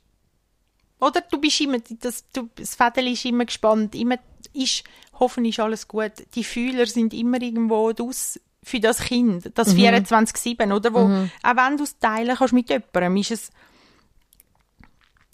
[0.99, 4.17] Oder du bist immer, das, du, das Fädeli ist immer gespannt, immer
[4.53, 4.83] ist,
[5.19, 6.13] hoffentlich ist alles gut.
[6.35, 9.79] Die Fühler sind immer irgendwo draus für das Kind, das mhm.
[9.79, 10.93] 24-7, oder?
[10.93, 11.29] Wo, mhm.
[11.43, 13.51] auch wenn du es teilen kannst mit jemandem, ist es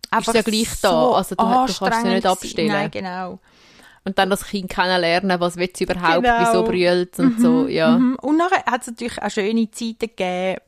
[0.10, 2.68] einfach ist ja gleich so da, also du, du kannst es nicht abstellen.
[2.72, 3.40] Nein, genau.
[4.10, 6.40] Und dann das Kind kennenlernen, was will es überhaupt, genau.
[6.40, 7.42] wieso brüllt und mhm.
[7.42, 7.96] so, ja.
[7.96, 8.16] Mhm.
[8.16, 10.60] Und nachher hat es natürlich auch schöne Zeiten gegeben,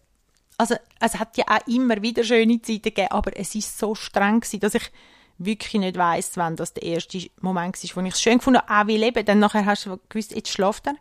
[0.59, 4.41] also es hat ja auch immer wieder schöne Zeiten gegeben, aber es ist so streng
[4.41, 4.91] gewesen, dass ich
[5.39, 8.83] wirklich nicht weiss, wann das der erste Moment war, wo ich es schön gefunden habe,
[8.83, 9.25] auch wie leben.
[9.25, 10.93] Dann nachher hast du gewusst, jetzt schläft er,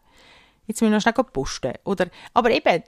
[0.66, 1.74] jetzt müssen wir noch schnell posten.
[1.84, 2.82] Oder, aber eben,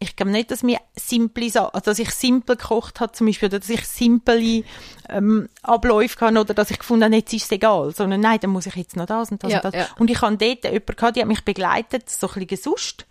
[0.00, 3.58] ich glaube nicht, dass mir simple also dass ich simpel gekocht habe zum Beispiel, oder
[3.58, 4.64] dass ich simple
[5.08, 8.50] ähm, Abläufe kann oder dass ich gefunden habe, jetzt ist es egal, sondern nein, dann
[8.50, 9.74] muss ich jetzt noch das und das ja, und das.
[9.74, 9.88] Ja.
[9.98, 13.06] Und ich habe dort jemanden gehabt, die hat mich begleitet, so ein bisschen gesust,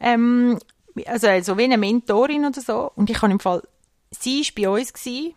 [0.00, 0.58] ähm,
[1.06, 2.90] also, also wie eine Mentorin oder so.
[2.96, 3.62] Und ich habe im Fall,
[4.10, 5.34] sie war bei uns gewesen,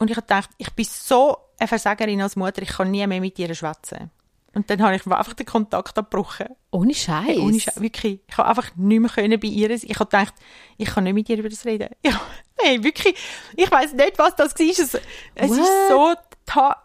[0.00, 3.20] und ich habe gedacht, ich bin so eine Versagerin als Mutter, ich kann nie mehr
[3.20, 4.10] mit ihr schwätzen.
[4.58, 6.48] Und dann habe ich einfach den Kontakt abgebrochen.
[6.72, 7.26] Ohne Scheiß.
[7.26, 8.18] Hey, ohne Scheiß, wirklich.
[8.26, 9.70] Ich habe einfach nicht mehr können bei ihr.
[9.70, 10.34] Ich habe gedacht,
[10.76, 11.90] ich kann nicht mit ihr über das reden.
[12.04, 12.20] Ja,
[12.58, 13.14] hey, wirklich.
[13.54, 14.66] Ich weiß nicht, was das war.
[14.66, 14.78] Es,
[15.36, 16.12] es ist so,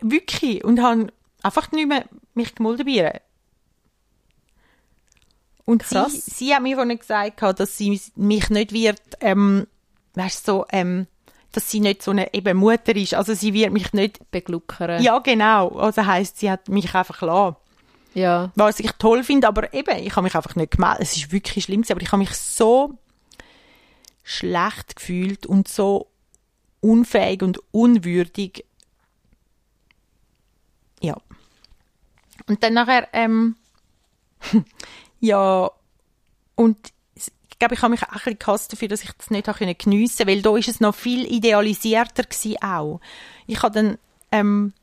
[0.02, 0.64] wirklich.
[0.64, 1.08] Und habe
[1.42, 2.06] einfach nicht mehr
[2.36, 3.22] mich gemulden bei ihr.
[5.66, 9.66] Und sie, sie, hat mir vorhin gesagt, dass sie mich nicht wird, ähm,
[10.14, 11.08] weißt so, ähm,
[11.54, 13.16] dass sie nicht so eine eben Mutter ist.
[13.16, 15.02] Also sie wird mich nicht begluckern.
[15.02, 15.70] Ja, genau.
[15.70, 17.60] Also heisst, sie hat mich einfach klar.
[18.14, 18.52] Ja.
[18.56, 21.02] Was ich toll finde, aber eben, ich habe mich einfach nicht gemeldet.
[21.02, 22.98] Es ist wirklich schlimm, aber ich habe mich so
[24.24, 26.08] schlecht gefühlt und so
[26.80, 28.66] unfähig und unwürdig.
[31.02, 31.18] Ja.
[32.48, 33.56] Und dann nachher, ähm,
[35.20, 35.72] Ja,
[36.56, 36.78] und
[37.16, 39.46] ich glaube, ich habe mich auch ein bisschen gehasst dafür, dass ich das nicht
[39.80, 43.00] geniessen konnte, weil da ist es noch viel idealisierter gewesen auch.
[43.48, 43.98] Ich habe dann,
[44.32, 44.74] ähm,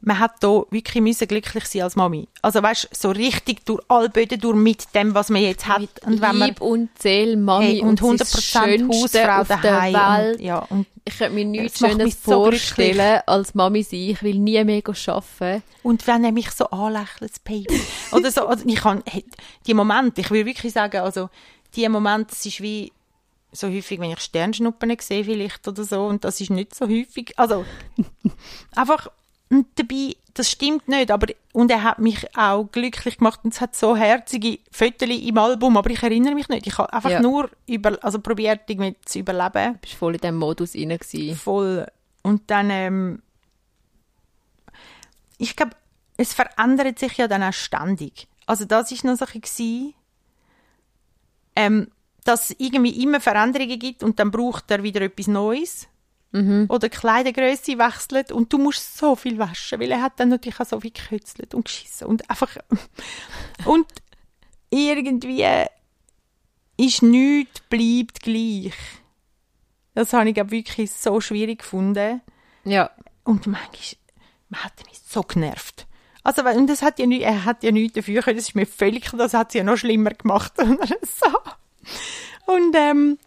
[0.00, 2.28] man hat da wirklich müssen glücklich sein als Mami.
[2.40, 5.80] Also weißt, so richtig durch alle Böden durch mit dem, was man jetzt hat.
[5.80, 10.36] Mit und wenn man, und Seele, Mami hey, und, und 100% Hausfrau auf der Welt.
[10.36, 14.00] Und, ja, und ich könnte mir nichts Schönes vorstellen so als Mami sein.
[14.00, 15.62] Ich will nie mehr arbeiten.
[15.82, 17.80] Und wenn er mich so anlächelt, das Baby.
[18.12, 19.02] Oder so, also ich kann,
[19.66, 21.28] die Momente, ich will wirklich sagen, also
[21.74, 22.92] die Momente, es ist wie
[23.50, 27.32] so häufig, wenn ich Sternschnuppen sehe vielleicht oder so und das ist nicht so häufig.
[27.38, 27.64] Also
[28.76, 29.08] einfach
[29.50, 33.60] und dabei, das stimmt nicht, aber, und er hat mich auch glücklich gemacht und es
[33.60, 36.66] hat so herzige Fotos im Album, aber ich erinnere mich nicht.
[36.66, 37.20] Ich habe einfach ja.
[37.20, 39.74] nur über, also probiert, irgendwie zu überleben.
[39.74, 40.98] Du bist voll in diesem Modus rein
[41.34, 41.86] Voll.
[42.22, 43.22] Und dann, ähm,
[45.38, 45.72] ich glaube,
[46.18, 48.28] es verändert sich ja dann auch ständig.
[48.44, 49.94] Also das ist noch so ein bisschen,
[51.56, 51.88] ähm,
[52.24, 55.88] dass es irgendwie immer Veränderungen gibt und dann braucht er wieder etwas Neues.
[56.30, 56.66] Mhm.
[56.68, 60.66] Oder Kleidergröße wechselt und du musst so viel waschen, weil er hat dann natürlich auch
[60.66, 62.54] so viel gekützelt und geschissen und einfach
[63.64, 63.86] und
[64.70, 65.46] irgendwie
[66.76, 68.74] ist nichts bleibt gleich.
[69.94, 72.20] Das habe ich wirklich so schwierig gefunden.
[72.64, 72.90] Ja.
[73.24, 73.96] Und manchmal,
[74.48, 75.86] man hat mich so genervt.
[76.22, 78.66] Also, und das hat ja nicht, er hat ja nichts dafür können, das ist mir
[78.66, 80.52] völlig klar, das hat sie ja noch schlimmer gemacht.
[80.56, 82.52] so.
[82.52, 83.18] Und, ähm,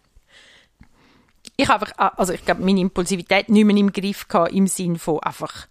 [1.56, 4.98] ich einfach, ah, also ich glaube, meine Impulsivität nicht mehr im Griff gehabt, im Sinn
[4.98, 5.66] von einfach,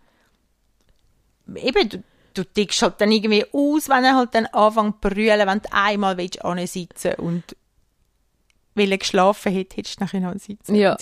[1.55, 5.47] eben, du, du tickst halt dann irgendwie aus, wenn er halt dann anfängt zu brüllen,
[5.47, 6.39] wenn du einmal willst
[6.73, 7.55] sitzen und
[8.73, 10.75] weil er geschlafen hat, hättest du nachher noch sitzen.
[10.75, 10.97] Ja.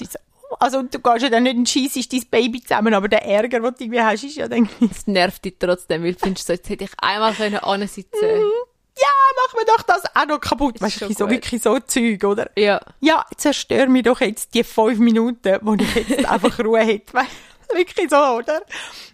[0.60, 3.72] Also, du gehst ja dann nicht und schießt dein Baby zusammen, aber der Ärger, den
[3.72, 4.68] du irgendwie hast, ist ja dann...
[4.89, 8.42] Es nervt dich trotzdem, weil du findest, so, jetzt hätte ich einmal können sitzen können.
[8.42, 10.82] Mhm ja, mach mir doch das auch noch kaputt.
[10.82, 12.49] Weißt du, so wirklich so Zeug, oder?
[12.58, 12.82] Ja.
[12.99, 17.13] Ja, zerstör mir doch jetzt die fünf Minuten, wo ich jetzt einfach Ruhe hätte.
[17.13, 17.32] Weißt
[17.73, 18.62] wirklich so, oder?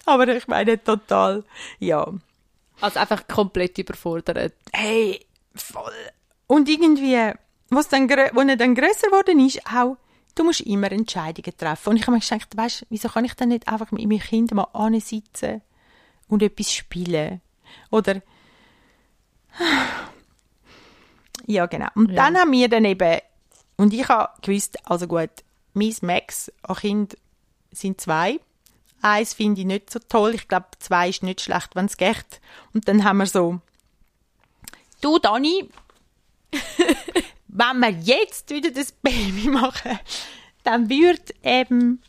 [0.05, 1.43] Aber ich meine total,
[1.79, 2.07] ja.
[2.81, 4.53] Also einfach komplett überfordert.
[4.73, 5.93] Hey, voll.
[6.47, 7.31] Und irgendwie,
[7.69, 9.97] was dann, wo er dann grösser geworden ist, auch,
[10.35, 11.89] du musst immer Entscheidungen treffen.
[11.89, 14.53] Und ich habe mir gedacht, weißt, wieso kann ich dann nicht einfach mit meinem Kind
[14.53, 15.61] mal ansitzen
[16.27, 17.41] und etwas spielen?
[17.91, 18.21] Oder,
[21.46, 21.88] ja, genau.
[21.96, 22.15] Und ja.
[22.15, 23.20] dann haben wir dann eben,
[23.78, 25.30] und ich habe gewusst, also gut,
[25.74, 27.18] mein Max an Kind
[27.72, 28.39] sind zwei.
[29.02, 30.34] Eins finde ich nicht so toll.
[30.36, 32.41] Ich glaube, zwei ist nicht schlecht, wenn es geht.
[32.74, 33.60] Und dann haben wir so
[35.02, 35.70] Du, Dani,
[37.48, 40.00] wenn wir jetzt wieder das Baby machen,
[40.63, 42.02] dann wird eben,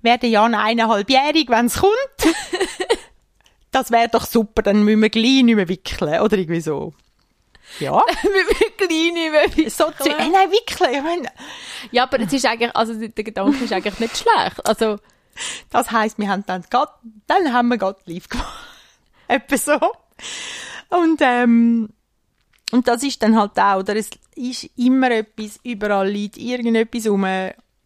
[0.00, 1.92] wäre Jan eineinhalbjährig, wenn es kommt.
[3.70, 6.92] das wäre doch super, dann müssen wir gleich nicht mehr wickeln, oder irgendwie so.
[7.78, 8.02] Ja.
[8.24, 9.76] Mit kleinen Babys.
[9.76, 11.28] So, zu- äh, nein, wickeln, ich meine,
[11.92, 14.66] Ja, aber es ist eigentlich, also der Gedanke ist eigentlich nicht schlecht.
[14.66, 14.98] Also,
[15.70, 16.90] Das heisst, wir haben dann grad,
[17.28, 18.66] dann haben wir grad live gemacht.
[19.28, 19.78] Etwa so.
[20.88, 21.88] Und, ähm,
[22.72, 23.94] und das ist dann halt auch, oder?
[23.96, 27.24] Es ist immer etwas, überall liegt irgendetwas rum.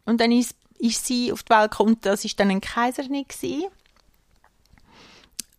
[0.07, 3.67] Und dann ist, ist sie auf die Welt gekommen, das ist dann ein Kaiserschnitt gewesen.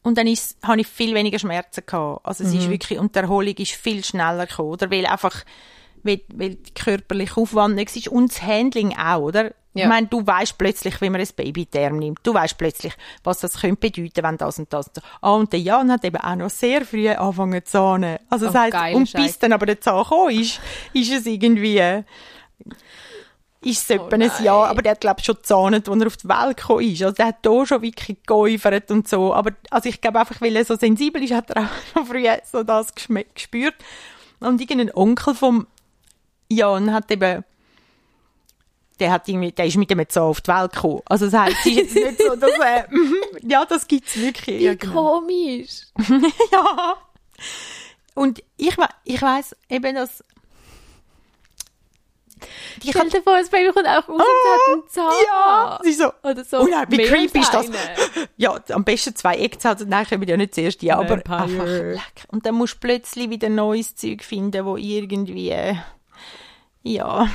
[0.06, 2.24] Und dann ist, habe ich viel weniger Schmerzen gehabt.
[2.24, 4.92] Also es ist wirklich, und die Erholung ist viel schneller gekommen, oder?
[4.92, 5.44] Weil einfach,
[6.04, 9.46] weil, weil die körperliche Aufwand nicht ist und das Handling auch, oder?
[9.74, 9.86] Ja.
[9.86, 12.20] Ich meine, du weißt plötzlich, wie man ein Baby Arme nimmt.
[12.22, 14.92] Du weißt plötzlich, was das könnte bedeuten, wenn das und das.
[15.22, 18.20] Ah, und der Jan hat eben auch noch sehr früh angefangen zu zahnen.
[18.30, 20.62] Also das Oh, heisst, und bis dann aber der Zahn gekommen ist,
[20.94, 22.04] ist es irgendwie,
[23.66, 24.44] ist es etwa ein Oh nein.
[24.44, 27.02] Jahr, aber der hat, glaube ich, schon gezahnt, als er auf die Welt gekommen ist.
[27.02, 29.34] Also der hat da schon wirklich geäufert und so.
[29.34, 32.26] Aber, also ich glaube einfach, weil er so sensibel ist, hat er auch schon früh
[32.52, 33.76] so das gespürt.
[34.40, 35.68] Und irgendein Onkel vom
[36.50, 37.44] Jan hat eben,
[39.00, 41.02] der hat irgendwie, der ist mit dem Zahn auf die Welt gekommen.
[41.06, 43.16] Also das heisst, es ist jetzt nicht so, dass, äh, mhm,
[43.50, 44.60] ja, das gibt's wirklich.
[44.60, 45.20] wie Ja, genau.
[45.22, 45.88] komisch.
[46.52, 46.96] ja.
[48.14, 50.24] Und ich, ich weiss eben, dass,
[52.84, 55.14] ich Stell dir vor, das Baby kommt auch raus und hat einen Zahn.
[55.26, 56.60] Ja, sie so, Oder so.
[56.60, 57.68] oh nein, wie creepy ist das?
[58.38, 61.38] Ja, am besten zwei Eckzahlen, nein, kommen ja nicht zuerst die, aber Vampire.
[61.38, 62.26] einfach leck.
[62.28, 65.76] Und dann musst du plötzlich wieder neues Zeug finden, wo irgendwie, äh,
[66.84, 67.28] ja.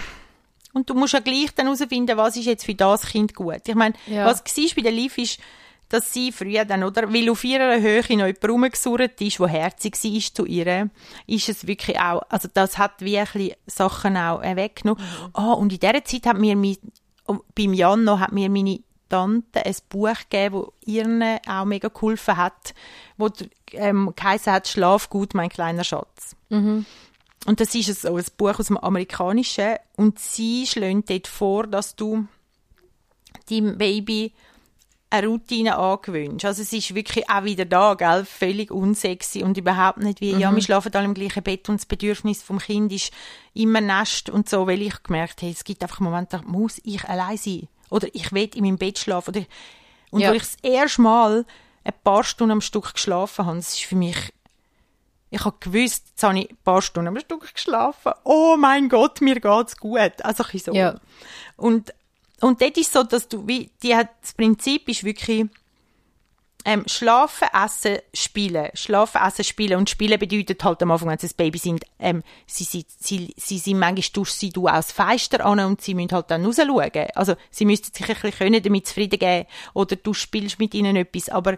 [0.72, 3.62] Und du musst ja gleich dann herausfinden, was ist jetzt für das Kind gut.
[3.66, 4.24] Ich meine, Ja.
[4.26, 5.40] was war bei der Liv ist,
[5.90, 9.96] dass sie früher dann, oder, weil auf ihrer Höhe noch jemand rumgesurrt ist, wo herzig
[9.96, 10.88] sie ist zu ihr,
[11.26, 15.02] ist es wirklich auch, also das hat wirklich Sachen auch äh, weggenommen.
[15.34, 16.76] Ah, und in dieser Zeit hat mir mein,
[17.26, 21.88] oh, beim Jan noch, hat mir meine Tante ein Buch gegeben, wo ihr auch mega
[21.88, 22.72] geholfen hat,
[23.16, 26.36] wo der, ähm, geheißen hat, Schlaf gut, mein kleiner Schatz.
[27.46, 31.96] Und das ist so ein Buch aus dem Amerikanischen und sie schlägt dort vor, dass
[31.96, 32.28] du
[33.48, 34.32] deinem Baby
[35.10, 36.44] eine Routine angewöhnst.
[36.44, 38.24] Also es ist wirklich auch wieder da, gell?
[38.24, 41.86] völlig unsexy und überhaupt nicht wie, ja, wir schlafen alle im gleichen Bett und das
[41.86, 43.12] Bedürfnis vom Kind ist
[43.52, 47.04] immer Nest und so, weil ich gemerkt habe, es gibt einfach Momente, da muss ich
[47.08, 47.68] allein sein.
[47.90, 49.30] Oder ich will in meinem Bett schlafen.
[49.30, 49.44] Oder,
[50.12, 50.30] und Ja.
[50.30, 51.44] wo ich das erste Mal
[51.82, 54.32] ein paar Stunden am Stück geschlafen habe, das ist für mich
[55.32, 58.12] ich habe gewusst, jetzt habe ich ein paar Stunden am Stück geschlafen.
[58.24, 60.12] Oh mein Gott, mir geht's gut.
[60.22, 60.74] Also bisschen so.
[60.74, 60.96] Ja.
[61.56, 61.94] Und,
[62.40, 65.46] und dort ist so, dass du, wie, die hat, das Prinzip ist wirklich,
[66.64, 68.68] ähm, schlafen, essen, spielen.
[68.74, 69.78] Schlafen, essen, spielen.
[69.78, 73.32] Und spielen bedeutet halt am Anfang, wenn sie ein Baby sind, ähm, sie, sie, sie,
[73.36, 76.56] sie sind manchmal tust sie du aus Fenster an und sie müssen halt dann raus
[76.56, 77.06] schauen.
[77.14, 79.46] Also, sie müssten sich ein bisschen können damit zufrieden geben.
[79.74, 81.56] Oder du spielst mit ihnen etwas, aber,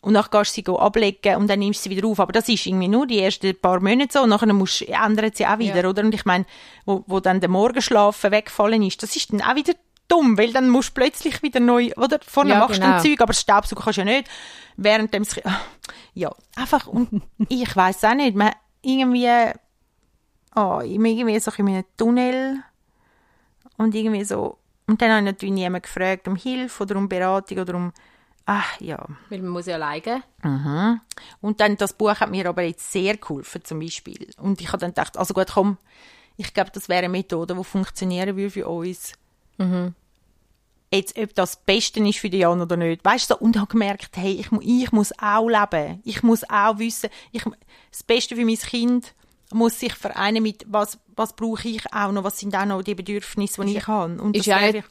[0.00, 2.18] und dann gehst du sie ablegen und dann nimmst du sie wieder auf.
[2.18, 5.46] Aber das ist irgendwie nur die ersten paar Monate so und nachher musst, ändert sie
[5.46, 5.88] auch wieder, Ja.
[5.88, 6.02] oder?
[6.02, 6.46] Und ich meine,
[6.86, 9.74] wo, wo dann der Morgenschlafen weggefallen ist, das ist dann auch wieder
[10.10, 12.18] dumm, weil dann musst du plötzlich wieder neu, oder?
[12.26, 12.96] Vorne Ja, machst du genau.
[12.96, 14.28] ein Zeug, aber Staubsaugen kannst du ja nicht.
[14.76, 15.24] Während dem,
[16.14, 19.28] ja, einfach, und ich weiß auch nicht, man, irgendwie,
[20.56, 22.62] oh, irgendwie so in einem Tunnel
[23.76, 27.58] und irgendwie so, und dann habe ich natürlich niemand gefragt um Hilfe oder um Beratung
[27.58, 27.92] oder um,
[28.46, 29.06] ach ja.
[29.28, 30.22] Weil man muss ja alleine.
[31.40, 34.28] Und dann, das Buch hat mir aber jetzt sehr geholfen, zum Beispiel.
[34.38, 35.78] Und ich habe dann gedacht, also gut, komm,
[36.36, 39.12] ich glaube, das wäre eine Methode, die funktionieren würde für uns.
[40.92, 43.04] Jetzt, ob das das Beste ist für die Jan oder nicht.
[43.04, 46.00] Weißt du, so, und habe gemerkt, hey, ich, mu- ich muss auch leben.
[46.04, 47.44] Ich muss auch wissen, ich,
[47.92, 49.14] das Beste für mein Kind
[49.52, 52.94] muss sich vereinen mit, was, was brauche ich auch noch, was sind auch noch die
[52.96, 54.20] Bedürfnisse, die ich habe.
[54.20, 54.82] Und ist das ja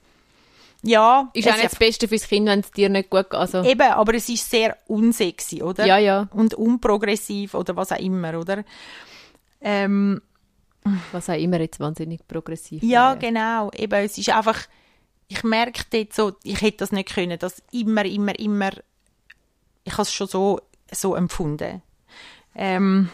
[0.82, 3.38] ja, Ist auch nicht das Beste fürs Kind, wenn es dir nicht gut geht.
[3.38, 5.86] Also, Eben, aber es ist sehr unsexy, oder?
[5.86, 6.30] Ja, ja.
[6.32, 8.64] Und unprogressiv oder was auch immer, oder?
[9.60, 10.22] Ähm,
[11.12, 13.20] was auch immer jetzt wahnsinnig progressiv ja, wäre.
[13.20, 13.72] genau.
[13.72, 14.58] Eben, es ist einfach,
[15.30, 18.72] ich merke dort so, ich hätte das nicht können, dass immer, immer, immer,
[19.84, 20.60] ich habe es schon so,
[20.92, 21.82] so empfunden.
[22.56, 23.10] Ähm,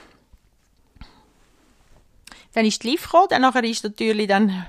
[2.54, 4.66] dann ist die Liv gekommen, dann nachher ist natürlich dann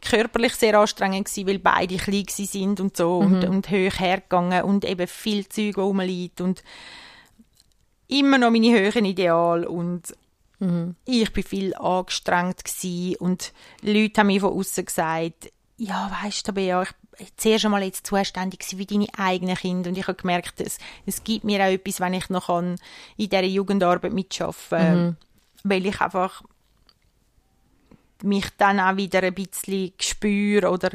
[0.00, 4.62] körperlich sehr anstrengend gewesen, weil beide klein gewesen sind und so und, und hoch hergegangen
[4.62, 6.62] und eben viel Zeug, rumliegt und
[8.06, 10.14] immer noch meine höheren Ideal und
[11.04, 13.52] ich bin viel angestrengt gsi und
[13.82, 16.84] Leute haben mir von außen gesagt, ja, weißt du, Bea,
[17.18, 20.78] ich zuerst einmal jetzt zuständig gsi wie deine eigenen Kinder und ich habe gemerkt, es,
[21.06, 22.76] es gibt mir auch etwas, wenn ich noch kann
[23.16, 25.16] in dieser Jugendarbeit mitschaffen
[25.64, 26.42] weil ich einfach
[28.22, 30.90] mich dann auch wieder ein bisschen spüre oder,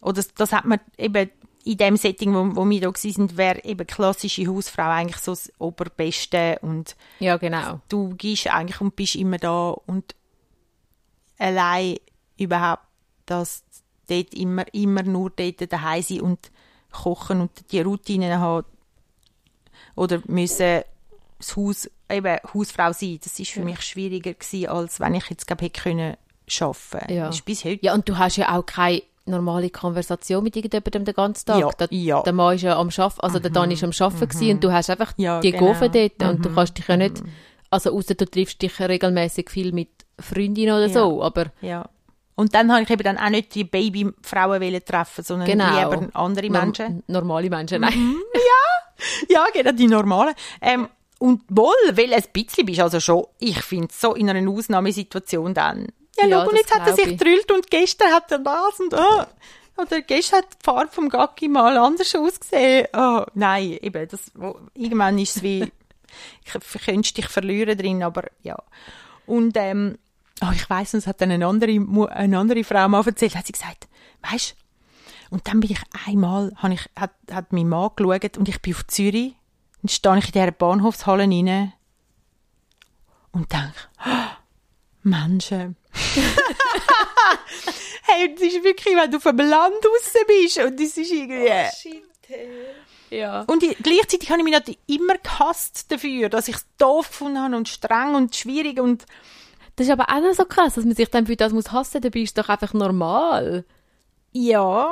[0.00, 1.30] oder das, das hat man eben
[1.64, 5.52] in dem Setting, wo, wo wir da sind, wäre eben klassische Hausfrau eigentlich so das
[5.58, 7.80] Oberbeste und ja, genau.
[7.88, 10.14] du gehst eigentlich und bist immer da und
[11.38, 11.96] allein
[12.38, 12.84] überhaupt,
[13.26, 13.64] dass
[14.08, 16.50] dort immer, immer nur dort daheim sein und
[16.90, 18.64] kochen und die Routinen haben
[19.94, 20.82] oder müssen
[21.38, 23.66] das Haus, eben Hausfrau sein, das ist für ja.
[23.66, 26.16] mich schwieriger gewesen, als wenn ich jetzt glaube hätte können
[26.60, 27.12] arbeiten.
[27.12, 27.26] Ja.
[27.26, 27.84] Das ist bis heute.
[27.84, 31.60] Ja, und du hast ja auch keine normale Konversation mit irgendjemandem den ganzen Tag.
[31.60, 32.22] Ja, der, ja.
[32.22, 33.42] der Mann ist ja am Schaffen, also mhm.
[33.42, 34.50] der Dan ist am Schaffen mhm.
[34.50, 35.66] und du hast einfach ja, die genau.
[35.66, 36.28] Gofen dort mhm.
[36.28, 37.22] und du kannst dich ja nicht,
[37.70, 40.92] also außer du triffst dich regelmäßig viel mit Freundinnen oder Ja.
[40.92, 41.88] so, aber Ja.
[42.38, 45.90] Und dann habe ich eben dann auch nicht die Babyfrauen treffen, sondern Genau.
[45.90, 47.02] lieber andere Menschen.
[47.08, 47.98] normale Menschen, nein.
[47.98, 48.22] Mhm.
[49.28, 50.34] Ja, genau, die normalen.
[50.60, 55.52] Ähm, und wohl, weil ein bisschen bist also schon, ich finde so in einer Ausnahmesituation
[55.52, 55.88] dann.
[56.16, 57.16] Ja, Ja, schau, und jetzt hat er sich ich.
[57.16, 59.24] drüllt und gestern hat er das und oh.
[59.82, 62.86] Oder gestern hat die Farbe vom Gacki mal anders ausgesehen.
[62.96, 65.62] Oh, nein, eben, das, wo, irgendwann ist es wie,
[66.44, 68.56] ich könntest dich verlieren drin, aber ja.
[69.26, 69.98] Und, ähm,
[70.42, 71.72] oh, ich weiss, es hat dann eine andere,
[72.10, 73.88] eine andere Frau mal erzählt, hat sie gesagt,
[74.22, 74.56] weisst,
[75.30, 78.74] und dann bin ich einmal, hab ich, hat, hat mein Mann geschaut und ich bin
[78.74, 79.34] auf Zürich.
[79.82, 81.72] Dann stehe ich in dieser Bahnhofshalle rein
[83.32, 83.74] und denke,
[84.06, 84.28] oh,
[85.02, 85.76] Menschen.
[88.02, 91.46] hey, das ist wirklich, wenn du vom Land raus bist und das ist irgendwie...
[93.10, 93.42] Ja.
[93.44, 97.38] Und ich, gleichzeitig habe ich mich natürlich immer gehasst dafür, dass ich es doof gefunden
[97.40, 99.06] habe und streng und schwierig und
[99.78, 102.00] Das ist aber auch noch so krass, dass man sich dann für das muss hassen,
[102.00, 103.64] dabei ist doch einfach normal.
[104.32, 104.88] Ja,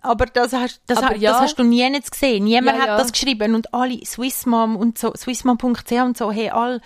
[0.00, 1.32] aber das hast, das, Aber ja.
[1.32, 2.44] das hast du nie nicht gesehen.
[2.44, 2.96] Niemand Ja, hat ja.
[2.98, 6.80] das geschrieben und alle Swissmom und so, swissmom.ch und so, hey, all,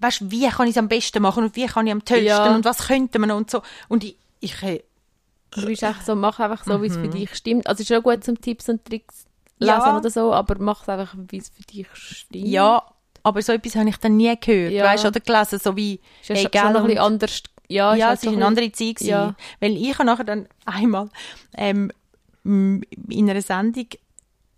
[0.00, 2.64] weißt, wie kann ich es am besten machen und wie kann ich am tollsten und
[2.64, 3.62] was könnte man und so.
[3.88, 4.82] Und ich, ich äh,
[5.52, 7.66] Du bist einfach so, mach einfach so, wie es für dich stimmt.
[7.66, 9.26] Also es ist schon gut zum Tipps und Tricks
[9.58, 9.86] lesen Mhm.
[9.86, 9.96] Ja.
[9.98, 12.46] oder so, aber mach es einfach, wie es für dich stimmt.
[12.46, 12.82] ja,
[13.22, 14.84] aber so etwas habe ich dann nie gehört, Ja.
[14.84, 17.42] weißt, oder gelesen, so wie, ist ja hey, gell, noch ein bisschen anders.
[17.68, 18.96] Ja, ja, es war ein eine andere Zeit.
[18.96, 19.08] gewesen.
[19.08, 19.34] Ja.
[19.60, 21.08] Weil ich habe nachher dann einmal
[21.56, 21.92] ähm,
[22.44, 23.86] in einer Sendung,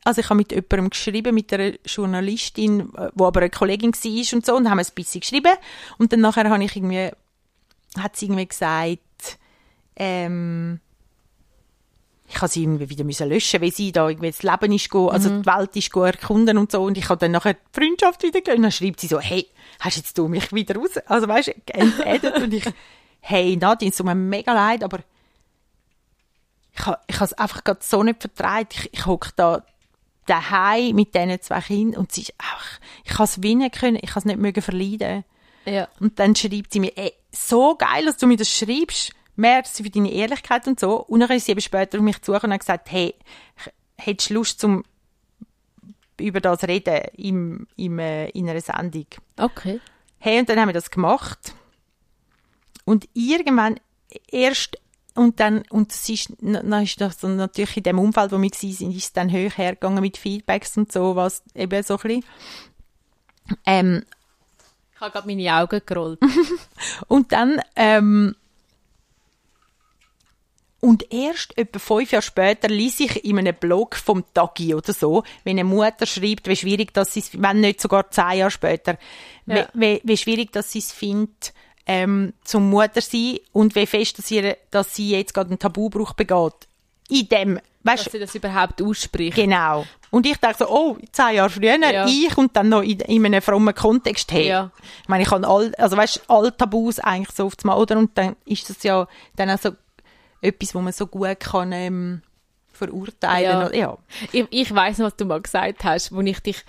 [0.05, 4.35] also ich habe mit jemandem geschrieben, mit einer Journalistin, äh, wo aber eine Kollegin war
[4.35, 5.53] und so, und haben ein bisschen geschrieben.
[5.99, 7.11] Und dann nachher habe ich irgendwie,
[7.99, 9.39] hat sie irgendwie gesagt,
[9.97, 10.81] ähm,
[12.35, 15.09] ich habe sie irgendwie wieder müssen löschen, weil sie da irgendwie das Leben ist go,
[15.09, 18.23] also die Welt ist go erkunden und so und ich habe dann nachher die Freundschaft
[18.23, 19.47] wieder gelöscht und dann schreibt sie so, hey,
[19.81, 22.65] hast jetzt du mich wieder raus, also weißt du, geentedert und ich,
[23.21, 25.01] hey Nadine, es tut mir mega leid, aber
[26.75, 28.69] ich habe ich es einfach gerade so nicht vertraut.
[28.73, 29.63] Ich, ich hocke da
[30.27, 34.11] daheim mit diesen zwei Kindern und sie ist einfach, ich kann es winnen können, ich
[34.11, 35.25] kann es nicht mögen verleiden.
[35.67, 35.89] Ja.
[36.01, 39.13] Und dann schreibt sie mir, ey, so geil, dass du mir das schreibst.
[39.37, 40.97] Merci für deine Ehrlichkeit und so.
[40.97, 43.15] Und dann ist sie eben später auf mich zugekommen und hat gesagt, hey,
[43.97, 44.85] hättest du Lust zum
[46.21, 49.07] über das reden im, im, äh, in einer Sendung?
[49.37, 49.81] Okay.
[50.19, 51.55] Hey, und dann haben wir das gemacht.
[52.85, 53.81] Und irgendwann
[54.31, 54.79] erst,
[55.15, 58.93] und dann, und es ist, dann ist das natürlich in dem Umfeld, wo wir waren,
[58.93, 62.25] ist es dann hoch hergegangen mit Feedbacks und so, was eben so ein bisschen,
[63.67, 64.05] ähm,
[64.95, 66.21] Ich habe gerade meine Augen gerollt.
[67.09, 68.37] Und dann, ähm,
[70.85, 75.23] und erst etwa fünf Jahre später ließ ich in einem Blog vom Tagi oder so,
[75.45, 78.99] wenn eine Mutter schreibt, wie schwierig das ist, wenn nicht sogar zehn Jahre später,
[79.47, 79.69] Ja.
[79.75, 81.53] wie, wie, wie schwierig das sie es findet,
[81.87, 86.15] ähm, zum Mutter sein und wie fest, dass, ihr, dass sie jetzt gerade einen Tabubruch
[86.15, 86.53] begeht.
[87.09, 89.37] In dem, weißt dass sie das überhaupt ausspricht.
[89.37, 89.87] Genau.
[90.11, 92.07] Und ich dachte so, oh, zehn Jahre früher, Ja.
[92.09, 94.49] ich und dann noch in, in einem frommen Kontext hey.
[94.49, 94.71] Ja.
[95.03, 97.97] Ich meine, ich habe all, also weißt, all Tabus eigentlich so das Mal, oder?
[97.99, 99.71] Und dann ist das ja dann auch so
[100.43, 102.23] etwas, wo man so gut kann ähm,
[102.73, 103.51] verurteilen.
[103.51, 103.67] Ja.
[103.67, 103.99] oder- ja.
[104.33, 106.63] Ich, ich weiss noch, was du mal gesagt hast, wo ich dich,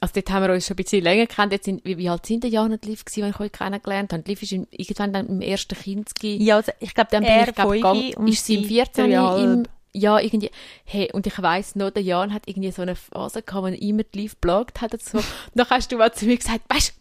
[0.00, 2.26] also dort haben wir uns schon ein bisschen länger gekannt, jetzt sind, wie, wie alt
[2.26, 4.22] sind die Jan und Liv gewesen, als ich euch kennengelernt habe?
[4.26, 6.10] Liv ist im, irgendwann dann im ersten Kind.
[6.22, 9.10] Ja, also ich glaube, Dann bin ich, glaub, gegangen, und ist sie im sie 14
[9.38, 9.62] im,
[9.96, 10.50] ja, irgendwie,
[10.84, 13.80] hey, und ich weiss noch, der Jan hat irgendwie so eine Phase gehabt, wo er
[13.80, 15.20] immer die Liv gebloggt hat und so.
[15.54, 16.94] Dann hast du mal zu mir gesagt, weißt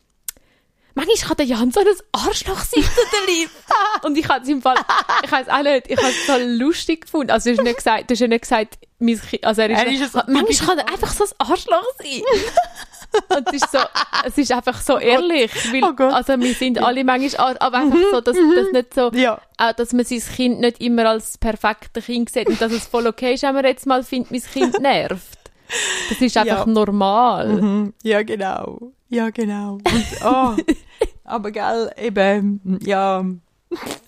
[0.95, 3.49] manchmal kann der Jan so ein Arschloch sein zu der Liv.
[4.03, 4.75] und ich habe es im Fall,
[5.23, 6.33] ich weiß auch nicht, ich habe es so
[6.63, 7.31] lustig gefunden.
[7.31, 9.87] Also du hast nicht gesagt, du hast nicht gesagt, mein Kind, also er ist, Er
[10.05, 12.21] ist so- manchmal kann er einfach so ein Arschloch sein.
[13.37, 13.77] Und es ist so,
[14.25, 18.21] es ist einfach so ehrlich, weil, Oh also wir sind alle manchmal, aber einfach so,
[18.21, 19.39] dass das nicht so, Ja.
[19.57, 23.05] auch, dass man sein Kind nicht immer als perfekte Kind sieht und dass es voll
[23.05, 25.37] okay ist, wenn man jetzt mal findet, mein Kind nervt.
[26.09, 26.71] Das ist einfach Ja.
[26.73, 27.47] normal.
[27.61, 27.93] Mhm.
[28.01, 28.91] Ja, genau.
[29.13, 29.73] Ja, genau.
[29.73, 30.55] Und, oh,
[31.25, 33.23] Aber gell, eben, ja,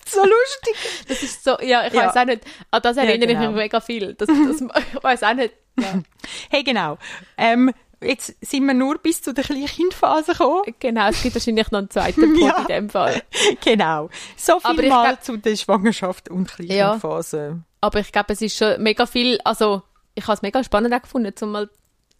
[0.08, 1.06] so lustig.
[1.08, 2.08] Das ist so, ja, ich Ja.
[2.08, 2.42] weiß auch nicht,
[2.72, 3.42] an das erinnere genau.
[3.44, 4.14] ich mich mega viel.
[4.16, 4.62] Das, das,
[4.96, 5.54] ich weiß auch nicht.
[5.80, 6.02] Ja.
[6.50, 6.98] Hey, genau.
[7.38, 10.62] Ähm, jetzt sind wir nur bis zu der Kleinkindphase gekommen.
[10.80, 12.58] Genau, es gibt wahrscheinlich noch einen zweiten Punkt Ja.
[12.62, 13.22] in dem Fall.
[13.64, 14.10] genau.
[14.38, 17.62] So viel Aber mal glaub- zu der Schwangerschaft und Kleinkindphase.
[17.82, 19.82] Aber ich glaube, es ist schon mega viel, also
[20.16, 21.70] ich habe es mega spannend auch gefunden, um mal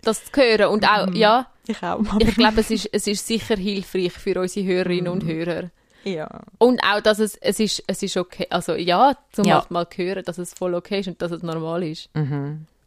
[0.02, 0.68] das zu hören.
[0.72, 1.16] Und auch, Mhm.
[1.16, 2.02] ja, Ich auch.
[2.20, 5.70] ich glaube, es ist, es ist sicher hilfreich für unsere Hörerinnen und Hörer.
[6.04, 6.30] ja.
[6.60, 9.66] Und auch, dass es, es ist, es ist okay, also ja, zum Ja.
[9.70, 12.10] mal hören, dass es voll okay ist und dass es normal ist.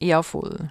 [0.00, 0.70] Ja, voll.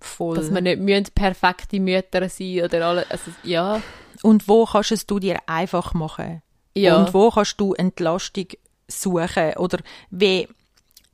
[0.00, 0.36] Voll.
[0.36, 3.80] Dass wir nicht müssen perfekte Mütter sein oder alle, also ja,
[4.22, 6.42] und wo kannst es du dir einfach machen?
[6.74, 6.96] ja.
[6.96, 8.46] Und wo kannst du Entlastung
[8.88, 9.54] suchen?
[9.56, 9.78] Oder
[10.10, 10.46] wie,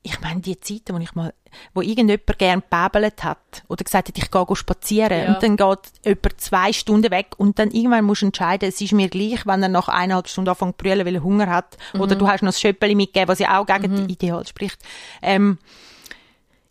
[0.04, 1.32] ich meine, die Zeiten, wo ich mal,
[1.74, 5.34] wo irgendjemand gern päbelt hat oder gesagt hat, ich gehe spazieren Ja.
[5.34, 8.92] und dann geht jemand zwei Stunden weg und dann irgendwann musst du entscheiden, es ist
[8.92, 12.16] mir gleich, wenn er nach eineinhalb Stunden anfängt zu brüllen, weil er Hunger hat oder
[12.16, 14.78] du hast noch das Schöppeli mitgegeben, was ja auch gegen das Ideal spricht.
[15.22, 15.58] Ähm,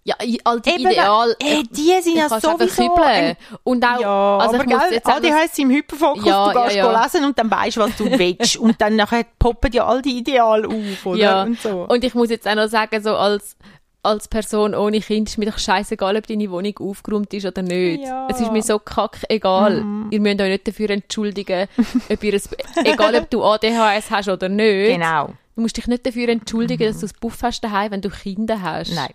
[0.04, 1.36] ja, all die Eben, Ideal.
[1.40, 5.60] äh, die sind ja sowieso ein- Und auch, ja, also aber gell, jetzt sagen, ADHS
[5.60, 7.04] im Hyperfokus, Ja, du gehst ja, ja.
[7.04, 8.58] lesen und dann weißt was du willst.
[8.58, 11.18] und dann nachher poppen ja all die Ideale auf, oder?
[11.20, 11.86] Ja, Und so.
[11.88, 13.56] und ich muss jetzt auch noch sagen, so als,
[14.02, 18.04] als Person ohne Kind ist mir doch scheißegal, ob deine Wohnung aufgeräumt ist oder nicht.
[18.04, 18.28] Ja.
[18.32, 19.86] Es ist mir so kack egal.
[20.10, 21.68] Ihr müsst euch nicht dafür entschuldigen,
[22.10, 22.50] ob ihr es,
[22.84, 24.96] egal ob du ADHS hast oder nicht.
[24.96, 25.28] Genau.
[25.56, 28.60] Du musst dich nicht dafür entschuldigen, dass du das Buff hast daheim, wenn du Kinder
[28.64, 28.96] hast.
[28.96, 29.12] Nein.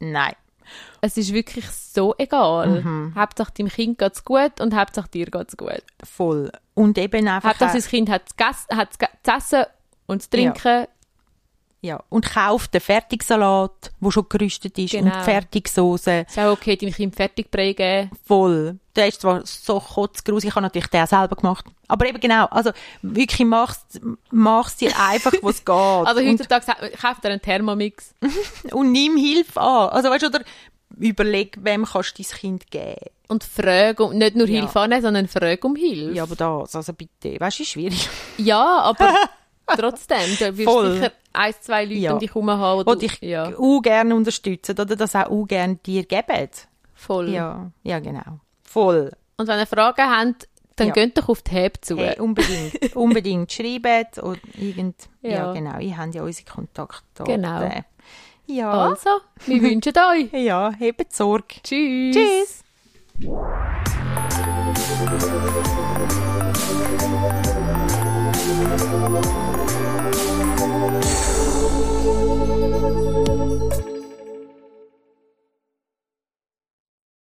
[0.00, 0.34] Nein.
[1.00, 2.82] Es ist wirklich so egal.
[2.82, 3.14] Mhm.
[3.16, 5.82] Hauptsache deinem Kind geht's gut und Hauptsache dir geht's gut.
[6.04, 6.50] Voll.
[6.74, 7.50] Und eben einfach.
[7.50, 9.64] Hauptsache das Kind hat es zu essen
[10.06, 10.68] und zu trinken.
[10.68, 10.86] ja.
[12.10, 15.06] Und kauft den Fertigsalat, der schon gerüstet ist, Genau.
[15.06, 16.26] und die Fertigsoße.
[16.28, 18.10] Ist auch okay, deinem Kind Fertigbrei geben.
[18.26, 18.78] Voll.
[18.94, 21.64] Der ist zwar so kotzgrusig, ich habe natürlich den selber gemacht.
[21.88, 22.70] Aber eben genau, also
[23.02, 23.84] wirklich mach's,
[24.30, 25.74] mach's dir einfach, was geht.
[25.74, 28.14] Also heutzutage kauft er einen Thermomix.
[28.72, 29.88] und nimm Hilfe an.
[29.88, 30.40] Also weißt du, oder
[30.98, 33.06] überleg, wem kannst du dein Kind geben.
[33.28, 34.60] Und frage um, nicht nur Ja.
[34.60, 36.14] Hilfe annehmen, sondern frage um Hilfe.
[36.14, 38.08] Ja, aber das, also bitte, weißt du, ist schwierig.
[38.38, 39.14] Ja, aber
[39.78, 40.92] trotzdem, du wirst Voll.
[40.94, 42.12] sicher ein, zwei Leute Ja.
[42.14, 42.84] um dich herum haben.
[42.84, 46.48] Du- dich ja, auch gerne unterstützen oder das auch auch gerne dir geben.
[46.94, 47.30] voll.
[47.30, 48.40] Ja, ja, genau.
[48.62, 49.10] Voll.
[49.36, 50.92] Und wenn ihr Fragen habt, dann Ja.
[50.94, 51.96] geht doch auf die Heb zu.
[51.96, 55.30] Hey, unbedingt, unbedingt schreiben oder irgend, ja.
[55.30, 55.52] Ja.
[55.52, 57.34] genau, ich habe ja unsere Kontaktdaten.
[57.34, 57.70] Genau.
[58.46, 59.10] Ja, Also,
[59.46, 60.32] wir wünschen euch.
[60.32, 61.56] ja, hebt Sorge.
[61.62, 62.16] Tschüss.
[62.16, 62.64] Tschüss.
[70.60, 71.04] Thank
[73.88, 73.99] you.